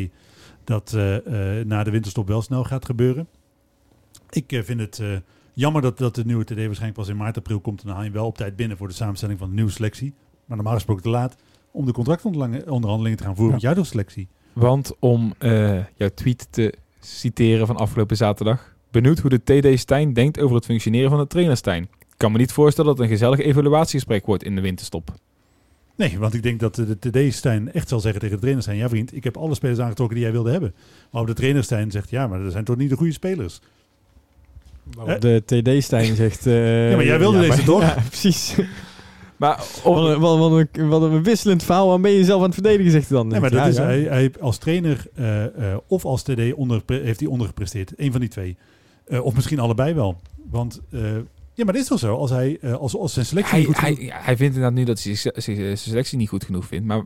[0.64, 0.92] dat
[1.64, 3.28] na de winterstop wel snel gaat gebeuren.
[4.30, 5.16] Ik uh, vind het uh,
[5.52, 7.80] jammer dat, dat de nieuwe TD waarschijnlijk pas in maart, april komt.
[7.80, 10.14] En dan haal je wel op tijd binnen voor de samenstelling van de nieuwe selectie.
[10.44, 11.36] Maar normaal gesproken te laat
[11.70, 13.68] om de contractonderhandelingen te gaan voeren ja.
[13.68, 14.28] met jouw selectie.
[14.52, 18.74] Want om uh, jouw tweet te citeren van afgelopen zaterdag.
[18.90, 21.82] Benieuwd hoe de TD Stijn denkt over het functioneren van de trainer Stijn.
[21.82, 25.14] Ik kan me niet voorstellen dat het een gezellig evaluatiegesprek wordt in de winterstop.
[25.96, 28.78] Nee, want ik denk dat de TD Stijn echt zal zeggen tegen de trainer Stijn...
[28.78, 30.74] ja vriend, ik heb alle spelers aangetrokken die jij wilde hebben.
[31.10, 32.10] Maar op de trainer Stijn zegt...
[32.10, 33.60] ja, maar dat zijn toch niet de goede spelers.
[35.18, 36.46] De TD-Stijn zegt...
[36.46, 37.80] Uh, ja, maar jij wilde ja, deze maar, toch?
[37.94, 38.54] Ja, precies.
[39.40, 41.88] Maar Wat een, wat, een, wat een wisselend verhaal.
[41.88, 43.28] Waar ben je zelf aan het verdedigen, zegt hij dan.
[43.28, 43.82] Nee, maar dat Ja, is, ja.
[43.82, 47.92] Hij, hij als trainer eh, eh, of als TD onder, heeft hij ondergepresteerd.
[47.96, 48.56] Eén van die twee.
[49.06, 50.20] Eh, of misschien allebei wel.
[50.50, 51.00] Want eh,
[51.60, 52.16] ja, maar dat is toch zo.
[52.16, 54.78] Als, hij, eh, als, als zijn selectie hij, niet goed hij, genoeg- hij vindt inderdaad
[54.78, 56.86] nu dat hij zijn selectie niet goed genoeg vindt.
[56.86, 57.02] Maar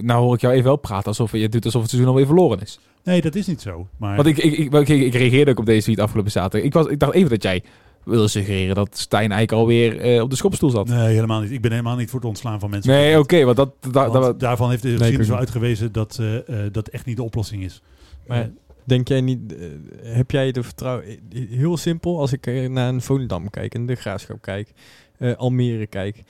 [0.00, 2.60] nou hoor ik jou even wel praten alsof je doet alsof het seizoen alweer verloren
[2.60, 2.78] is.
[3.04, 3.86] Nee, dat is niet zo.
[3.96, 6.66] Maar Want ik, ik, ik, ik, ik reageerde ook op deze tweet afgelopen zaterdag.
[6.66, 7.62] Ik, was, ik dacht even dat jij
[8.04, 10.88] wilde suggereren dat Stijn eigenlijk alweer eh, op de schopstoel zat.
[10.88, 11.50] Nee, helemaal niet.
[11.50, 12.92] Ik ben helemaal niet voor het ontslaan van mensen.
[12.92, 17.06] Nee, oké, want dat, Want daarvan heeft de geschiedenis wel uitgewezen dat eh, dat echt
[17.06, 17.82] niet de oplossing is.
[18.26, 18.50] Maar
[18.84, 19.68] Denk jij niet, eh,
[20.02, 21.04] heb jij de vertrouwen...
[21.06, 21.18] eh,
[21.50, 24.72] Heel simpel, als ik naar een Volendam kijk en de Graafschap kijk,
[25.18, 26.22] eh, Almere kijk.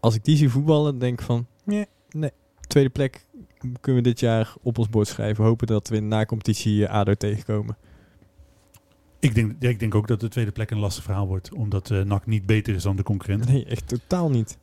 [0.00, 2.30] Als ik die zie voetballen, denk ik van, nee, nee.
[2.66, 3.26] Tweede plek
[3.80, 5.44] kunnen we dit jaar op ons bord schrijven.
[5.44, 7.76] Hopen dat we in de na-competitie eh, ADO tegenkomen.
[9.18, 11.54] ik, denk, ja, ik denk ook dat de tweede plek een lastig verhaal wordt.
[11.54, 13.48] Omdat eh NAC niet beter is dan de concurrent.
[13.48, 14.58] Nee, echt totaal niet.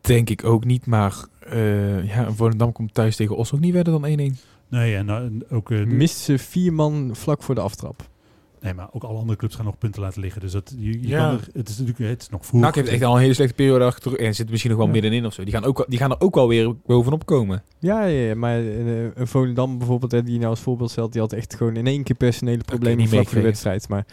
[0.00, 0.86] denk ik ook niet.
[0.86, 4.36] Maar eh ja, Volendam komt thuis tegen Os ook niet verder dan 1-1.
[4.72, 8.10] Nee, en, eh, ook, eh, de- Mist ze vier man vlak voor de aftrap.
[8.60, 10.40] nee, maar ook alle andere clubs gaan nog punten laten liggen.
[10.40, 11.18] Dus dat, je, je Ja.
[11.18, 12.60] kan er, het is natuurlijk het is nog vroeg.
[12.60, 14.92] NAC heeft echt al een hele slechte periode achter en zit misschien nog wel Ja.
[14.94, 15.44] middenin of zo.
[15.44, 17.62] Die gaan, ook, die gaan er ook wel weer bovenop komen.
[17.78, 21.12] Ja, ja, ja, maar eh, een Volendam bijvoorbeeld, hè, die je nou als voorbeeld stelt,
[21.12, 23.88] die had echt gewoon in één keer personele problemen niet vlak voor de wedstrijd.
[23.88, 24.06] Maar,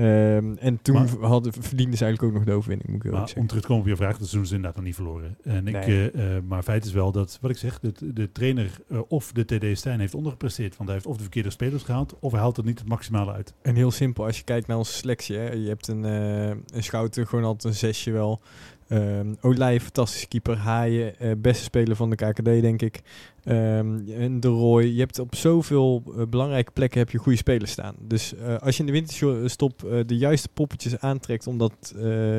[0.00, 3.12] ehm, en toen Maar- hadden, verdienden ze eigenlijk ook nog de overwinning, moet ik Maar
[3.12, 3.46] eerlijk om zeggen.
[3.46, 5.36] terug te komen op je vraag, dat seizoen is inderdaad nog niet verloren.
[5.42, 6.10] En ik, Nee.
[6.10, 9.32] eh, eh, maar feit is wel dat, wat ik zeg, de, de trainer eh, of
[9.32, 10.76] de TD Stijn heeft ondergepresteerd.
[10.76, 13.32] Want hij heeft of de verkeerde spelers gehaald, of hij haalt er niet het maximale
[13.32, 13.54] uit.
[13.62, 16.82] En heel simpel, als je kijkt naar onze selectie, hè, je hebt een, eh een
[16.82, 18.40] schouten, gewoon altijd een zesje wel.
[18.88, 20.56] Ehm Olij, fantastische keeper.
[20.56, 23.00] Haaien, eh, beste speler van de KKD, denk ik.
[23.44, 24.84] Ehm, en De Roy.
[24.84, 27.94] Je hebt op zoveel eh, belangrijke plekken heb je goede spelers staan.
[27.98, 31.94] Dus eh, als je in de winterstop eh, de juiste poppetjes aantrekt, omdat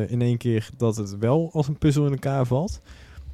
[0.08, 2.82] in één keer dat het wel als een puzzel in elkaar valt.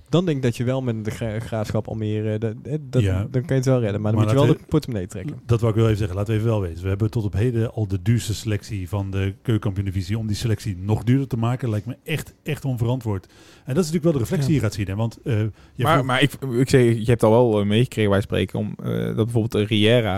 [0.10, 3.18] Dan denk ik dat je wel met de gra graafschap Almere, dat, eh, dat, Ja.
[3.32, 4.02] dan kan je het wel redden.
[4.02, 5.40] Maar dan Maar moet je wel laten de portemonnee trekken.
[5.46, 6.84] Dat wou ik wel even zeggen, laten we even wel weten.
[6.84, 10.18] We hebben tot op heden al de duurste selectie van de keukenkampioen-divisie.
[10.18, 13.26] Om die selectie nog duurder te maken, lijkt me echt, echt onverantwoord.
[13.26, 14.88] En dat is natuurlijk wel de reflectie die je gaat zien.
[14.88, 14.96] Hè?
[14.96, 18.12] Want eh, je maar vroeg- maar ik, ik zeg, je hebt al wel eh, meegekregen
[18.12, 20.16] bij spreken om eh, dat bijvoorbeeld de Riera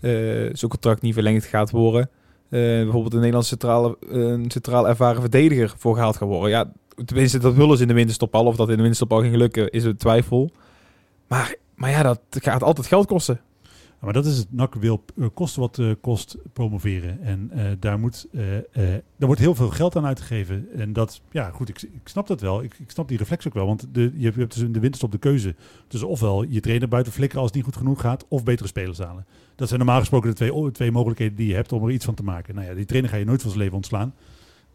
[0.00, 0.10] eh,
[0.52, 2.10] zijn contract niet verlengd gaat worden.
[2.48, 6.50] Eh, bijvoorbeeld een Nederlandse centrale, een centraal ervaren verdediger voor gehaald gaat worden.
[6.50, 6.72] Ja,
[7.04, 8.44] tenminste, dat willen ze in de winterstop al.
[8.46, 10.50] Of dat in de winterstop al ging lukken, is een twijfel.
[11.26, 13.40] Maar, maar ja, dat gaat altijd geld kosten.
[14.00, 14.46] Maar dat is het.
[14.52, 17.22] NAC wil eh, kosten wat eh, kost promoveren.
[17.22, 20.68] En eh, daar, moet, daar wordt heel veel geld aan uitgegeven.
[20.76, 22.62] En dat, ja goed, ik, ik snap dat wel.
[22.62, 23.66] Ik, ik snap die reflex ook wel.
[23.66, 25.54] Want de, je, hebt- dus in de winterstop de keuze.
[25.88, 28.24] Dus ofwel je trainer buiten flikkeren als het niet goed genoeg gaat.
[28.28, 29.26] Of betere spelers halen.
[29.54, 32.14] Dat zijn normaal gesproken de twee, twee mogelijkheden die je hebt om er iets van
[32.14, 32.54] te maken.
[32.54, 34.14] Nou ja, die trainer ga je nooit van zijn leven ontslaan.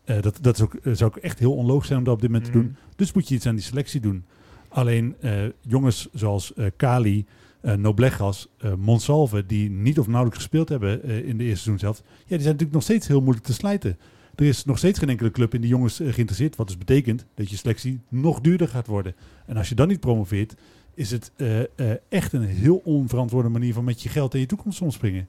[0.06, 2.22] Eh, dat dat is ook, eh, zou ook echt heel onlogisch zijn om dat op
[2.22, 2.76] dit moment te doen.
[2.96, 4.26] Dus moet je iets aan die selectie doen.
[4.70, 7.26] Alleen eh, jongens zoals eh, Kali,
[7.62, 11.80] eh Noblegas, eh Monsalve, die niet of nauwelijks gespeeld hebben eh, in de eerste seizoen
[11.80, 13.98] zelf, ja, die zijn natuurlijk nog steeds heel moeilijk te slijten.
[14.36, 17.50] Er is nog steeds geen enkele club in die jongens geïnteresseerd, wat dus betekent dat
[17.50, 19.16] je selectie nog duurder gaat worden.
[19.46, 20.56] En als je dan niet promoveert,
[20.94, 24.46] is het eh, eh, echt een heel onverantwoorde manier van met je geld en je
[24.46, 25.28] toekomst omspringen.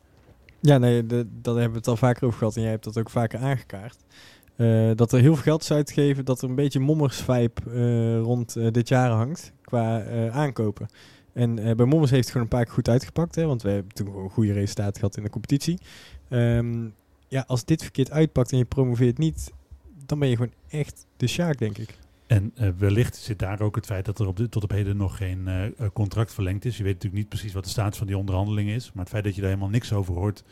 [0.61, 2.99] Ja, nee, de, daar hebben we het al vaker over gehad en jij hebt dat
[2.99, 3.97] ook vaker aangekaart.
[4.57, 8.57] Eh, dat er heel veel geld is uitgegeven, dat er een beetje mommersvibe eh rond
[8.57, 10.87] eh, dit jaar hangt qua aankopen.
[11.33, 13.93] En bij Mommers heeft het gewoon een paar keer goed uitgepakt, hè, want we hebben
[13.93, 15.79] toen gewoon goede resultaten gehad in de competitie.
[16.29, 16.89] Ehm,
[17.29, 19.53] ja, als dit verkeerd uitpakt en je promoveert niet,
[20.07, 21.99] dan ben je gewoon echt de Sjaak, denk ik.
[22.27, 25.17] En wellicht zit daar ook het feit dat er op dit, tot op heden nog
[25.17, 26.77] geen eh, contract verlengd is.
[26.77, 28.93] Je weet natuurlijk niet precies wat de status van die onderhandeling is.
[28.93, 30.45] Maar het feit dat je daar helemaal niks over hoort,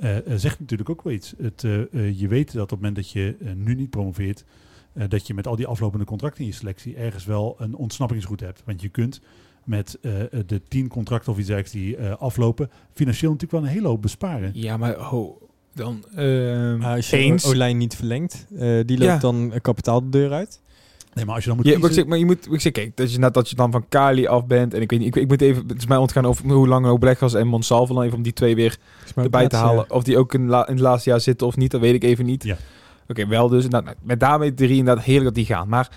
[0.00, 1.34] eh, eh, zegt natuurlijk ook wel iets.
[1.42, 4.44] Het, eh, eh, je weet dat op het moment dat je eh, nu niet promoveert,
[4.92, 8.44] eh, dat je met al die aflopende contracten in je selectie ergens wel een ontsnappingsroute
[8.44, 8.62] hebt.
[8.64, 9.20] Want je kunt
[9.64, 9.98] met
[10.46, 14.02] de tien contracten of iets dergelijks die eh, aflopen, financieel natuurlijk wel een hele hoop
[14.02, 14.50] besparen.
[14.54, 17.46] Ja, maar ho, dan ehm Maar als je eens.
[17.46, 19.18] Olijn niet verlengt, eh, die loopt Ja.
[19.18, 20.60] dan kapitaal de deur uit.
[21.14, 22.72] Nee, maar als je dan moet Ja, maar ik zeg, maar je moet, ik zeg,
[22.72, 24.74] kijk, dat je, net dat je dan van Kali af bent.
[24.74, 26.86] En ik weet niet, ik, ik moet even, het is mij ontgaan over hoe lang
[26.86, 28.76] ook Blackgas en Monsalvo dan even om die twee weer
[29.14, 29.90] erbij te halen.
[29.90, 32.02] Of die ook in, la- in het laatste jaar zitten of niet, dat weet ik
[32.04, 32.44] even niet.
[32.44, 32.56] Ja.
[33.08, 33.68] Oké, wel dus.
[33.68, 35.68] Nou, nou, met daarmee drie inderdaad heerlijk dat die gaan.
[35.68, 35.90] Maar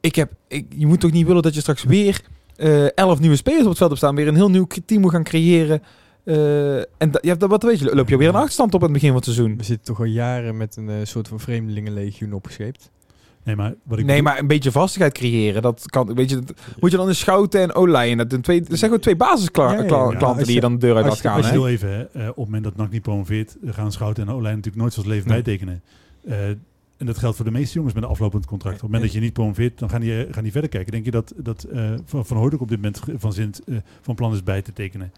[0.00, 2.20] ik heb, ik, je moet toch niet willen dat je straks weer
[2.56, 4.14] eh, elf nieuwe spelers op het veld hebt staan.
[4.14, 5.82] Weer een heel nieuw team moet gaan creëren.
[6.24, 8.84] Eh, en da, ja, dat- wat weet je, loop je weer een achterstand op aan
[8.84, 9.56] het begin van het seizoen.
[9.56, 12.90] We zitten toch al jaren met een eh, soort van vreemdelingenlegioen opgescheept.
[13.44, 15.62] Nee, maar wat ik Nee, bedoel- maar een beetje vastigheid creëren.
[15.62, 18.14] Dat kan, weet je, dat moet je dan in Schouten en Olij.
[18.14, 20.08] Dat, zijn twee, dat zijn gewoon twee basisklanten Ja, ja, ja.
[20.08, 21.36] klanten Als die je- dan de deur uit laat gaan.
[21.36, 24.28] Als je heel even, hè, eh, op het moment dat NAC niet promoveert, gaan Schouten
[24.28, 25.42] en Olijn natuurlijk nooit zijn leven Nee.
[25.42, 25.82] bijtekenen.
[26.24, 26.48] Eh,
[26.96, 28.74] en dat geldt voor de meeste jongens met een aflopend contract.
[28.76, 30.92] Op het moment dat je niet promoveert, dan gaan die, eh, gaan die verder kijken.
[30.92, 34.14] Denk je dat, dat eh, Van, van Hooydonk op dit moment van, zin, eh, van
[34.14, 35.12] plan is bij te tekenen?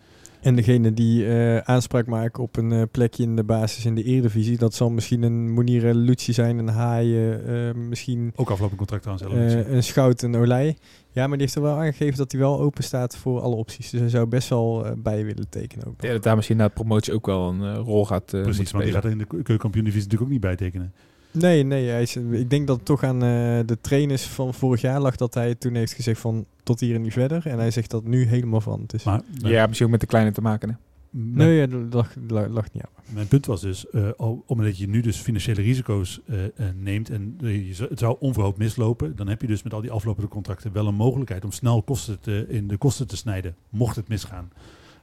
[0.44, 4.02] En degene die eh, aanspraak maken op een eh, plekje in de basis in de
[4.02, 9.02] Eredivisie, dat zal misschien een Monire Lucci zijn, een Haaien, eh, misschien Ook aflopend contract
[9.02, 9.52] trouwens.
[9.52, 9.66] Ellen.
[9.66, 10.76] eh, een Schout, een Olij.
[11.10, 13.90] Ja, maar die heeft er wel aangegeven dat hij wel open staat voor alle opties.
[13.90, 16.02] Dus hij zou best wel bij willen tekenen ook.
[16.02, 18.84] Ja, dat daar misschien na de promotie ook wel een rol gaat eh Precies, want
[18.84, 20.92] die gaat er in de keukenkampioen-divisie natuurlijk ook niet bij tekenen.
[21.38, 21.88] Nee, nee.
[21.88, 25.16] Hij is, ik denk dat het toch aan eh, de trainers van vorig jaar lag
[25.16, 27.46] dat hij toen heeft gezegd van tot hier en niet verder.
[27.46, 29.02] En hij zegt dat nu helemaal veranderd is.
[29.04, 30.68] Maar Ja, misschien ook met de kleine te maken.
[30.68, 30.74] Hè?
[31.10, 33.14] mijn, nee, ja, dat lag, lag, lag niet aan.
[33.14, 37.10] mijn punt was dus, eh, al- omdat je nu dus financiële risico's eh, eh, neemt
[37.10, 39.90] en eh, je zou- het zou onverhoopt mislopen, dan heb je dus met al die
[39.90, 43.96] aflopende contracten wel een mogelijkheid om snel kosten te, in de kosten te snijden, mocht
[43.96, 44.50] het misgaan.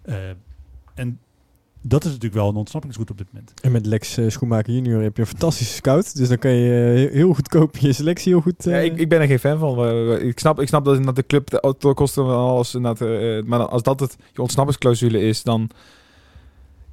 [0.01, 0.15] Eh,
[0.93, 1.19] en
[1.81, 3.53] dat is natuurlijk wel een ontsnappingsroute op dit moment.
[3.61, 6.15] En met Lex eh, Schoenmaker junior heb je een fantastische scout.
[6.17, 8.63] Dus dan kan je eh, heel- heel goedkoop je selectie heel goed...
[8.63, 10.11] Ja, eh, ik, ik ben er geen fan van.
[10.19, 12.23] Ik snap, ik snap dat inderdaad de club de autokosten
[12.73, 15.69] inderdaad, eh, maar als dat het je ontsnappingsclausule is, dan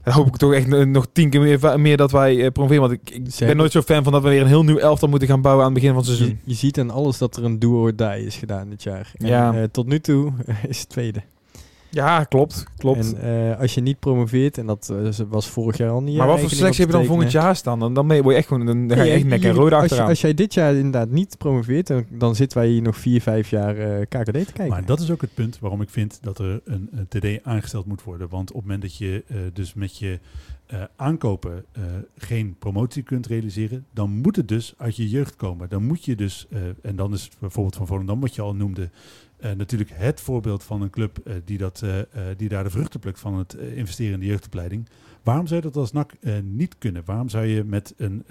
[0.03, 2.83] dan hoop ik toch echt nog tien keer meer, meer dat wij promoveren.
[2.89, 5.09] Want ik, ik ben nooit zo fan van dat we weer een heel nieuw elftal
[5.09, 6.41] moeten gaan bouwen aan het begin van het seizoen.
[6.45, 9.13] je ziet aan alles dat er een do or die is gedaan dit jaar.
[9.17, 9.67] En, Ja.
[9.71, 10.33] tot nu toe
[10.69, 11.23] is het tweede.
[11.91, 12.67] Ja, klopt.
[12.77, 13.15] klopt.
[13.15, 16.17] En eh, als je niet promoveert, en dat eh, was vorig jaar al niet.
[16.17, 17.79] maar wat voor selectie heb je dan volgend jaar staan?
[17.79, 19.53] Dan, dan ben je word je echt gewoon, dan, dan ga je echt nek en
[19.53, 20.09] rode als, je, achteraan.
[20.09, 23.51] als jij dit jaar inderdaad niet promoveert, dan, dan zitten wij hier nog vier, vijf
[23.51, 24.69] jaar eh, KKD te kijken.
[24.69, 27.87] Maar dat is ook het punt waarom ik vind dat er een, een TD aangesteld
[27.87, 28.29] moet worden.
[28.29, 30.19] Want op het moment dat je eh, dus met je
[30.69, 31.83] eh, aankopen eh,
[32.17, 35.69] geen promotie kunt realiseren, dan moet het dus uit je jeugd komen.
[35.69, 38.91] Dan moet je dus, eh, en dan is bijvoorbeeld van Volendam, wat je al noemde,
[39.41, 43.01] eh, natuurlijk het voorbeeld van een club eh, die, dat, eh, die daar de vruchten
[43.01, 44.89] plukt van het investeren in de jeugdopleiding.
[45.23, 46.13] Waarom zou je dat als NAC
[46.43, 47.03] niet kunnen?
[47.05, 48.25] Waarom zou je met een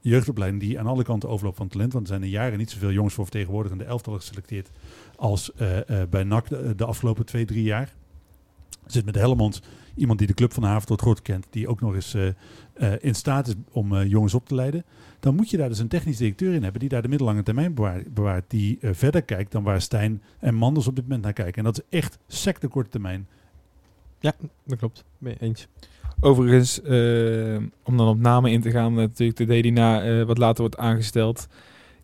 [0.00, 2.92] jeugdopleiding die aan alle kanten overloopt van talent, want er zijn in jaren niet zoveel
[2.92, 4.70] jongens voor vertegenwoordigende elftallen geselecteerd
[5.16, 7.94] als eh, eh, bij NAC de, de afgelopen twee, drie jaar.
[8.86, 9.60] Zit met Helmond
[9.94, 12.16] iemand die de club van de haven tot groot kent, die ook nog eens
[13.00, 14.84] in staat is om jongens op te leiden.
[15.20, 17.74] Dan moet je daar dus een technisch directeur in hebben die daar de middellange termijn
[17.74, 18.44] bewaar- bewaart.
[18.48, 21.54] Die eh, verder kijkt dan waar Stijn en Manders op dit moment naar kijken.
[21.54, 23.26] En dat is echt sec de korte termijn.
[24.20, 25.68] Dat klopt, ben je eens.
[26.20, 30.22] Overigens, eh, om dan op namen in te gaan, natuurlijk de D die na eh,
[30.24, 31.48] wat later wordt aangesteld.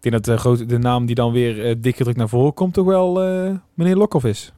[0.01, 2.55] Ik denk dat de, grote, de naam die dan weer eh, dik gedrukt naar voren
[2.55, 4.53] komt, toch wel eh, meneer Lokhoff is.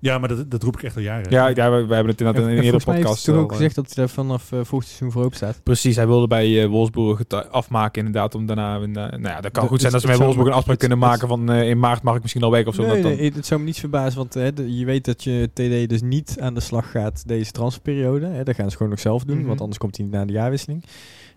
[0.00, 1.30] Ja, maar dat, dat roep ik echt al jaren.
[1.30, 3.50] Ja, ja we, we hebben het inderdaad in een En eerdere podcast toen al, ook
[3.50, 5.60] eh, gezegd dat hij daar vanaf eh volgend seizoen voor open staat.
[5.62, 8.74] Precies, hij wilde bij eh, Wolfsburg het eh, afmaken inderdaad om daarna...
[8.80, 10.88] eh, nou ja, dat kan De- goed zijn dat ze met Wolfsburg een afspraak het-
[10.88, 12.82] kunnen het- maken van eh, in maart mag ik misschien al weg of zo.
[12.82, 14.34] Nee, dat dan, nee, het zou me niets verbazen, want
[14.74, 18.26] je weet dat je TD dus niet aan de slag gaat deze transferperiode.
[18.26, 19.46] Hè, dat gaan ze gewoon nog zelf doen, Mhm.
[19.46, 20.84] want anders komt hij niet na de jaarwisseling.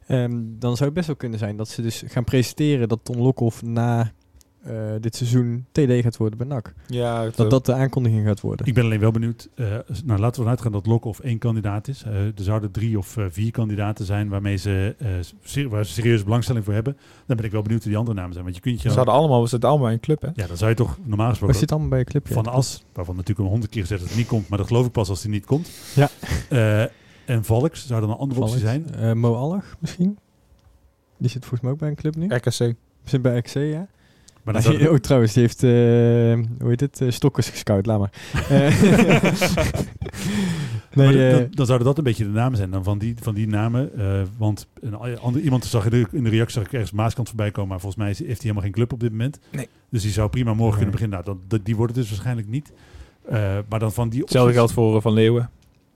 [0.08, 3.18] Ehm, dan zou het best wel kunnen zijn dat ze dus gaan presenteren dat Ton
[3.22, 4.12] Lokhoff na
[4.64, 6.74] eh, dit seizoen TD gaat worden bij NAC.
[6.88, 8.66] ja, het, Dat eh, dat de aankondiging gaat worden.
[8.66, 9.50] Ik ben alleen wel benieuwd.
[9.56, 12.04] eh, nou, laten we ervan uitgaan dat Lokhoff één kandidaat is.
[12.04, 15.08] Eh, er zouden drie of eh, vier kandidaten zijn waarmee ze, eh,
[15.44, 16.98] ser- waar ze serieuze belangstelling voor hebben.
[17.26, 18.44] Dan ben ik wel benieuwd wie die andere namen zijn.
[18.44, 18.90] Want je kunt je.
[18.90, 20.30] ze hadden allemaal, we zitten allemaal in een club, hè?
[20.36, 21.58] ja, dan zou je toch normaal We gesproken.
[21.58, 22.28] zitten allemaal bij een club.
[22.28, 22.34] ja.
[22.34, 24.86] Van As, waarvan natuurlijk een honderd keer gezegd dat het niet komt, maar dat geloof
[24.86, 25.70] ik pas als hij niet komt.
[25.96, 26.10] Ja.
[26.50, 26.82] Eh,
[27.26, 28.84] en Valks zou dan een andere optie zijn.
[28.88, 28.98] Valks.
[29.02, 30.18] Eh, Mo Allag misschien?
[31.18, 32.28] Die zit volgens mij ook bij een club nu.
[32.28, 32.74] RKC.
[33.04, 33.88] Zit bij XC, ja.
[34.44, 35.70] Maar dan zou oh, trouwens, die heeft, eh,
[36.60, 38.12] hoe heet het, eh, Stokkers gescout, laat maar.
[38.50, 38.82] Eh,
[40.94, 43.34] nee, maar dan, dan zouden dat een beetje de namen zijn dan van die, van
[43.34, 43.98] die namen.
[43.98, 47.28] eh, want een ander, iemand zag in de, in de reactie zag ik ergens Maaskant
[47.28, 49.40] voorbij komen, maar volgens mij heeft hij helemaal geen club op dit moment.
[49.52, 49.68] Nee.
[49.90, 50.90] Dus die zou prima morgen Nee.
[50.90, 51.24] kunnen beginnen.
[51.24, 52.72] Nou, dan, dat- die worden dus waarschijnlijk niet.
[53.30, 55.50] Eh, maar dan van die Hetzelfde opties- geldt voor Van Leeuwen.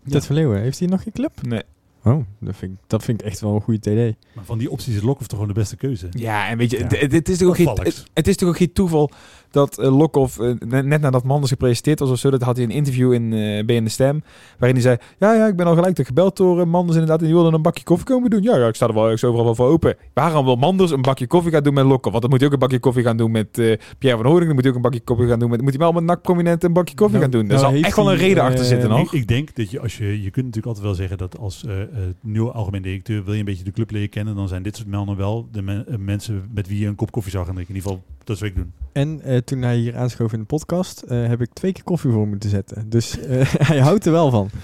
[0.10, 1.32] Ted van Leeuwen, heeft hij nog geen club?
[1.42, 1.62] Nee.
[2.08, 4.16] Oh, dat vind, ik, dat vind ik echt wel een goede TD.
[4.36, 6.08] Maar van die opties is Lokhoff toch gewoon de beste keuze.
[6.12, 6.88] Ja, en weet je, Ja.
[6.88, 9.12] het, het is toch ook geen, het, het is toch ook geen toeval
[9.52, 12.66] dat uh, Lokhoff, eh, net, net nadat Manders gepresenteerd was of zo, dat had hij
[12.66, 14.24] een interview in uh, BN De Stem,
[14.58, 17.20] waarin hij zei, ja, ja, ik ben al gelijk te gebeld door uh, Manders inderdaad,
[17.20, 18.42] en die wilde een bakje koffie komen doen.
[18.42, 19.96] Ja, ja, ik sta er wel ik sta overal wel voor open.
[20.14, 22.12] Waarom wil Manders een bakje koffie gaan doen met Lokhoff?
[22.12, 24.46] Want dan moet hij ook een bakje koffie gaan doen met uh, Pierre van Hoornik,
[24.46, 26.22] dan moet hij ook een bakje koffie gaan doen met, moet hij wel met NAC
[26.22, 27.48] prominent een bakje koffie Nou, gaan doen.
[27.48, 29.00] nou Daar zal heeft echt wel een reden eh, achter zitten nog.
[29.00, 31.64] Ik, ik denk dat je, als je, je kunt natuurlijk altijd wel zeggen dat als
[31.68, 31.86] uh, uh,
[32.22, 34.88] nieuwe algemeen directeur wil je een beetje de club leren kennen, dan zijn dit soort
[34.88, 37.76] mannen wel de men, uh, mensen met wie je een kop koffie zou gaan drinken.
[37.76, 38.74] In ieder geval, dat is wat ik doen.
[38.92, 42.12] En uh, toen hij hier aanschoof in de podcast, uh, heb ik twee keer koffie
[42.12, 42.90] voor moeten zetten.
[42.90, 43.26] Dus uh,
[43.70, 44.50] hij houdt er wel van.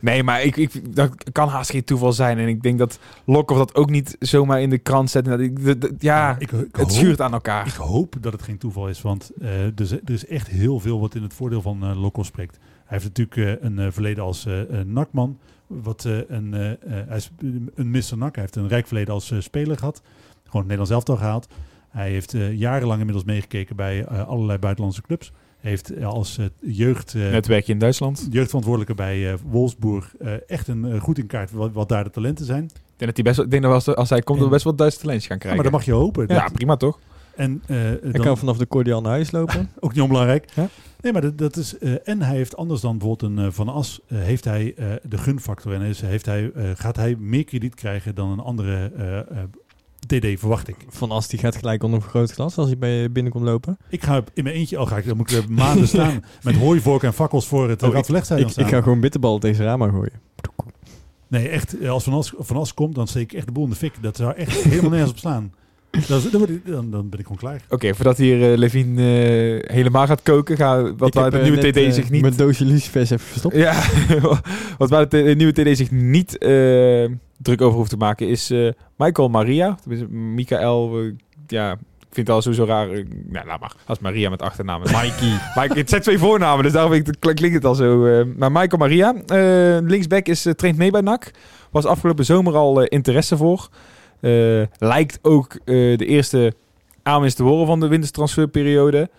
[0.00, 2.38] Nee, maar ik, ik, dat kan haast geen toeval zijn.
[2.38, 5.24] En ik denk dat Lokhoff dat ook niet zomaar in de krant zet.
[5.24, 7.66] Dat ik, ja, ik, ik het schuurt aan elkaar.
[7.66, 10.80] Ik hoop dat het geen toeval is, want uh, er, is, er, is, echt heel
[10.80, 12.58] veel wat in het voordeel van uh, Lokhoff spreekt.
[12.84, 14.46] Hij heeft natuurlijk uh, een verleden als
[14.84, 15.38] nakman.
[15.66, 16.52] Wat, een,
[16.86, 17.30] hij is
[17.74, 18.16] een Mr.
[18.16, 18.34] Nak.
[18.34, 20.02] Hij heeft een rijk verleden als speler gehad.
[20.44, 21.48] Gewoon het Nederlands elftal gehaald.
[21.96, 25.32] Hij heeft eh, jarenlang inmiddels meegekeken bij eh, allerlei buitenlandse clubs.
[25.60, 28.28] Heeft eh, als jeugd, Netwerkje in Duitsland.
[28.30, 30.14] jeugdverantwoordelijke bij Wolfsburg
[30.46, 32.64] echt een goed in kaart wat, wat daar de talenten zijn.
[32.64, 34.50] Ik denk dat hij best wel, ik denk dat als, als hij komt, En- we
[34.50, 35.62] best wel Duitse talentjes gaan Ja, krijgen.
[35.62, 36.26] maar dat mag je hopen.
[36.34, 36.98] ja, prima toch?
[37.36, 39.70] En Hij dan, kan vanaf de cordial naar huis lopen.
[39.80, 40.50] ook niet onbelangrijk.
[40.54, 40.68] Ja.
[41.00, 41.78] Nee, maar dat, dat is.
[42.04, 45.72] en hij heeft anders dan bijvoorbeeld een Van As, heeft hij de gunfactor.
[45.74, 48.92] En is, heeft hij, gaat hij meer krediet krijgen dan een andere
[50.06, 50.76] TD, verwacht ik.
[50.88, 53.78] Van As die gaat gelijk onder vergrootglas als hij bij je binnenkomt lopen.
[53.88, 56.56] Ik ga in mijn eentje, al ga ik, dan moet ik er maanden staan met
[56.56, 58.72] hooivork en fakkels voor het Oh, Radverlegstadion Ik, ik staan.
[58.74, 60.20] ga gewoon bitterballen tegen zijn ramen gooien.
[61.28, 63.64] Nee, echt, eh, als Van As, van As komt, dan steek ik echt de boel
[63.64, 63.92] in de fik.
[64.00, 65.52] Dat zou echt helemaal nergens op slaan.
[66.08, 66.20] Dan,
[66.64, 67.60] dan, dan ben ik gewoon klaar.
[67.68, 71.38] Oké, voordat hier eh Levine eh, helemaal gaat koken, ga, wat ik waar heb, de
[71.38, 72.20] eh, nieuwe TD zich niet...
[72.22, 73.56] Mijn doosje lucifers even verstopt.
[73.56, 73.82] Ja,
[74.78, 76.48] wat waar de, nieuwe TD zich niet eh,
[77.42, 79.74] druk over hoeft te maken is eh, Michael Maria.
[79.82, 81.10] Tenminste, Michael,
[81.46, 82.86] ja, ik vind het al sowieso raar.
[83.28, 83.72] nou, laat maar.
[83.84, 84.80] Als Maria met achternaam.
[85.02, 85.38] Mikey.
[85.54, 88.04] Mike, het zijn twee voornamen, dus daarom vind ik, het- klinkt het al zo.
[88.06, 88.24] eh.
[88.36, 91.30] maar Michael Maria, eh, linksback, is, traint mee bij NAC.
[91.70, 93.68] Was afgelopen zomer al interesse voor.
[94.26, 95.64] Eh, lijkt ook eh,
[95.98, 96.54] de eerste
[97.02, 99.10] aanwinst te horen van de wintertransferperiode.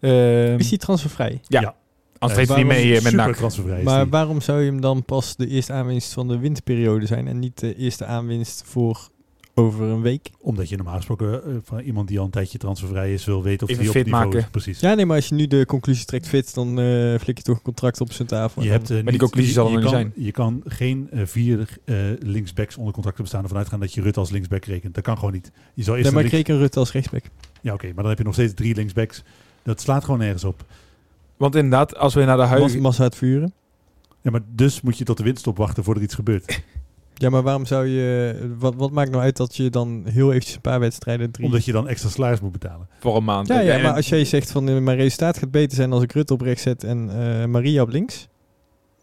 [0.00, 1.40] Eh, Is hij transfervrij?
[1.48, 1.60] Ja.
[1.60, 1.74] Ja.
[2.18, 3.34] Anders treedt hij niet mee eh, met NAC.
[3.36, 4.10] transfervrij Maar die.
[4.10, 7.58] waarom zou je hem dan pas de eerste aanwinst van de winterperiode zijn en niet
[7.60, 9.08] de eerste aanwinst voor
[9.54, 10.30] over een week?
[10.40, 13.62] Omdat je normaal gesproken eh, van iemand die al een tijdje transfervrij is, wil weten
[13.66, 14.40] of Even die op fit niveau maken.
[14.40, 14.46] is.
[14.50, 14.80] Precies.
[14.80, 17.56] Ja, nee, maar als je nu de conclusie trekt fit, dan eh flik je toch
[17.56, 18.62] een contract op zijn tafel.
[18.62, 21.96] Je hebt, die niet- conclusie zal er niet kan, Je kan geen eh, vier eh,
[22.18, 24.94] linksbacks onder contract bestaan ervan uitgaan dat je Rutte als linksback rekent.
[24.94, 25.52] Dat kan gewoon niet.
[25.74, 27.24] Je zal eerst nee, maar ik reken Rutte als rechtsback.
[27.60, 29.22] Ja, oké, maar dan heb je nog steeds drie linksbacks.
[29.62, 30.64] Dat slaat gewoon nergens op.
[31.36, 32.78] Want inderdaad, als we naar de huidige...
[32.80, 33.52] massa het vuren.
[34.20, 36.62] Ja, maar dus moet je tot de winststop wachten voordat er iets gebeurt.
[37.14, 38.34] Ja, maar waarom zou je...
[38.58, 41.30] Wat, wat maakt nou uit dat je dan heel eventjes een paar wedstrijden...
[41.30, 41.46] Drie...
[41.46, 42.88] Omdat je dan extra salaris moet betalen.
[43.00, 43.48] voor een maand.
[43.48, 46.12] Ja, ja, maar als jij zegt van eh, mijn resultaat gaat beter zijn als ik
[46.12, 48.28] Rutte op rechts zet en eh, Maria op links,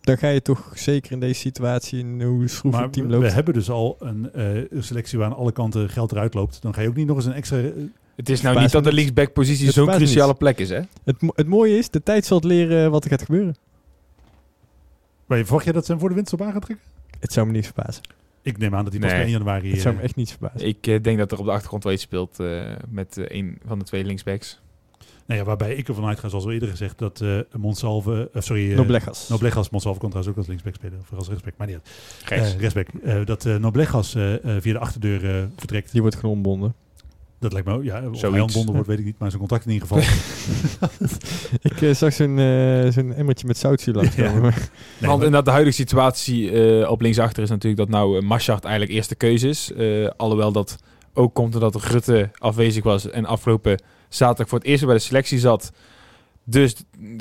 [0.02, 3.24] dan ga je toch zeker in deze situatie in hoe schroef het team loopt.
[3.24, 4.46] we hebben dus al een eh,
[4.80, 6.62] selectie waar aan alle kanten geld eruit loopt.
[6.62, 7.58] Dan ga je ook niet nog eens een extra...
[8.16, 10.38] Het is nou niet dat de linksback-positie zo'n cruciale niet.
[10.38, 10.80] plek is, hè?
[11.04, 13.56] Het, mo- het mooie is, de tijd zal het leren wat er gaat gebeuren.
[15.26, 16.86] Maar verwacht jij dat ze hem voor de winststop aan gaan trekken?
[17.20, 18.04] Het zou me niet verbazen.
[18.42, 19.20] Ik neem aan dat hij pas Nee.
[19.20, 19.72] per 1 januari...
[19.72, 20.68] Het zou me eh, echt niet verbazen.
[20.68, 23.58] Ik eh, denk dat er op de achtergrond wel iets speelt eh, met eh, een
[23.66, 24.60] van de twee linksbacks.
[25.26, 28.30] nou ja, waarbij ik ervan uitga, zoals al eerder gezegd, dat eh Monsalve...
[28.34, 29.30] sorry, eh, Noblegas.
[29.30, 31.00] Noblegas, Monsalve kan trouwens ook als linksback spelen.
[31.12, 31.90] Of als rechtsback, maar niet uit.
[32.26, 32.54] Rechts.
[32.54, 32.88] Eh, rechtsback.
[33.04, 35.92] Eh, dat eh Noblegas eh, eh, via de achterdeur eh, vertrekt.
[35.92, 36.74] Die wordt gewoon ontbonden.
[37.42, 38.02] Dat lijkt me ook, ja.
[38.12, 39.16] Hij ontbonden wordt, weet ik niet.
[39.20, 40.04] Maar zijn contract in ieder geval.
[41.72, 44.32] Ik eh, zag zo'n eh, zo'n emmertje met zoutzuur langskomen.
[44.34, 44.40] Ja.
[44.42, 48.24] Nee, Want maar- inderdaad, de huidige situatie eh, op linksachter is natuurlijk dat nou uh,
[48.28, 49.72] Maschart eigenlijk eerste keuze is.
[49.74, 50.78] Eh, alhoewel dat
[51.14, 55.40] ook komt omdat Rutte afwezig was en afgelopen zaterdag voor het eerst bij de selectie
[55.40, 55.72] zat.
[56.44, 56.76] Dus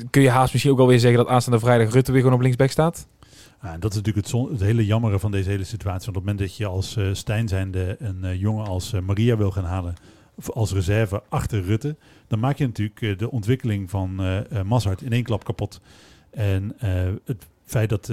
[0.09, 2.69] kun je haast misschien ook alweer zeggen dat aanstaande vrijdag Rutte weer gewoon op linksback
[2.71, 3.07] staat.
[3.61, 6.05] Ja, en dat is natuurlijk het, zon- het hele jammere van deze hele situatie.
[6.05, 9.01] Want op het moment dat je als eh Stijn zijnde een eh, jongen als eh,
[9.01, 9.93] Maria wil gaan halen,
[10.53, 11.95] als reserve achter Rutte,
[12.27, 15.81] dan maak je natuurlijk de ontwikkeling van eh, Mazart in één klap kapot.
[16.31, 16.73] En
[17.25, 18.11] het feit dat,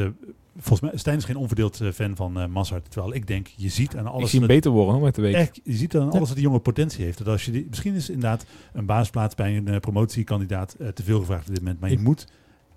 [0.57, 2.91] volgens mij, Stijn is geen onverdeeld fan van eh Mazart.
[2.91, 4.31] Terwijl ik denk, je ziet aan ik alles...
[4.31, 5.35] zie hem beter worden hoor, met de week.
[5.35, 7.19] Echt, je ziet aan alles dat die jongen potentie heeft.
[7.19, 11.49] Dat als je die, misschien is inderdaad een baasplaats bij een promotiekandidaat te veel gevraagd
[11.49, 11.81] op dit moment.
[11.81, 12.27] Maar je Ik- moet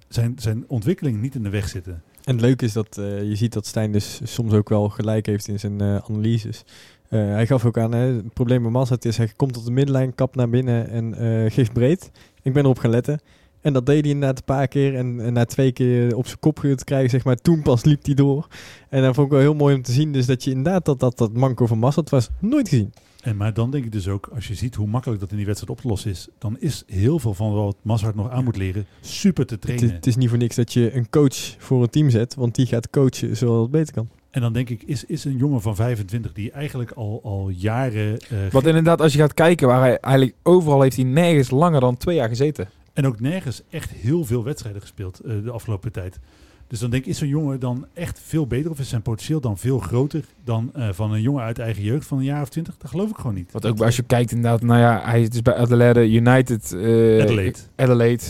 [0.08, 2.04] zijn, zijn ontwikkeling niet in de weg zitten.
[2.24, 5.48] En het is dat eh, je ziet dat Stijn dus soms ook wel gelijk heeft
[5.48, 6.64] in zijn eh, analyses.
[7.10, 9.72] Eh, hij gaf ook aan, hè, het probleem bij Mazat is, hij komt tot de
[9.72, 12.12] middenlijn, kap naar binnen en geeft breed.
[12.42, 13.20] Ik ben erop gaan letten.
[13.62, 14.96] En dat deed hij inderdaad een paar keer.
[14.96, 18.06] En, en na twee keer op zijn kop te krijgen, zeg maar, toen pas liep
[18.06, 18.48] hij door.
[18.90, 20.12] En dat vond ik wel heel mooi om te zien.
[20.12, 22.94] Dus dat je inderdaad dat dat, dat manco van Mazat was, nooit gezien.
[23.22, 25.46] En maar dan denk ik dus ook, als je ziet hoe makkelijk dat in die
[25.46, 28.58] wedstrijd op te lossen is, dan is heel veel van wat Mazart nog aan moet
[28.58, 29.94] leren super te trainen.
[29.94, 32.66] het is niet voor niks dat je een coach voor een team zet, want die
[32.66, 34.10] gaat coachen zoals het beter kan.
[34.30, 38.20] En dan denk ik, is, is een jongen van 25 die eigenlijk al, al jaren...
[38.20, 41.80] eh, Want inderdaad, als je gaat kijken waar hij eigenlijk overal heeft hij nergens langer
[41.80, 42.70] dan twee jaar gezeten.
[42.94, 46.20] En ook nergens echt heel veel wedstrijden gespeeld eh, de afgelopen tijd.
[46.68, 48.72] Dus dan denk ik, is zo'n jongen dan echt veel beter?
[48.72, 52.08] Of is zijn potentieel dan veel groter dan eh, van een jongen uit eigen jeugd
[52.08, 52.78] van een jaar of twintig?
[52.78, 53.52] Dat geloof ik gewoon niet.
[53.52, 56.72] Want ook als je kijkt inderdaad, nou ja, hij is bij Adelaide United.
[56.72, 57.60] eh, Adelaide.
[57.76, 58.24] Adelaide.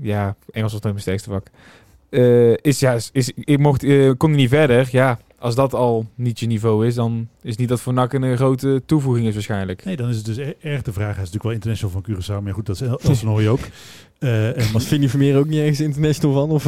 [0.00, 1.46] Ja, Engels was nog mijn sterkste vak.
[2.62, 4.88] Is ja, is, ik mocht, kon niet verder.
[4.92, 8.36] Ja, als dat al niet je niveau is, dan is niet dat voor NAC een
[8.36, 9.84] grote toevoeging is waarschijnlijk.
[9.84, 11.14] Nee, dan is het dus e- erg de vraag.
[11.14, 13.60] Hij is natuurlijk wel international van Curaçao, maar goed, dat is El- Elsenooy ook.
[14.18, 16.50] Eh, en Was Vinnie Vermeer ook niet ergens international van?
[16.50, 16.64] Of,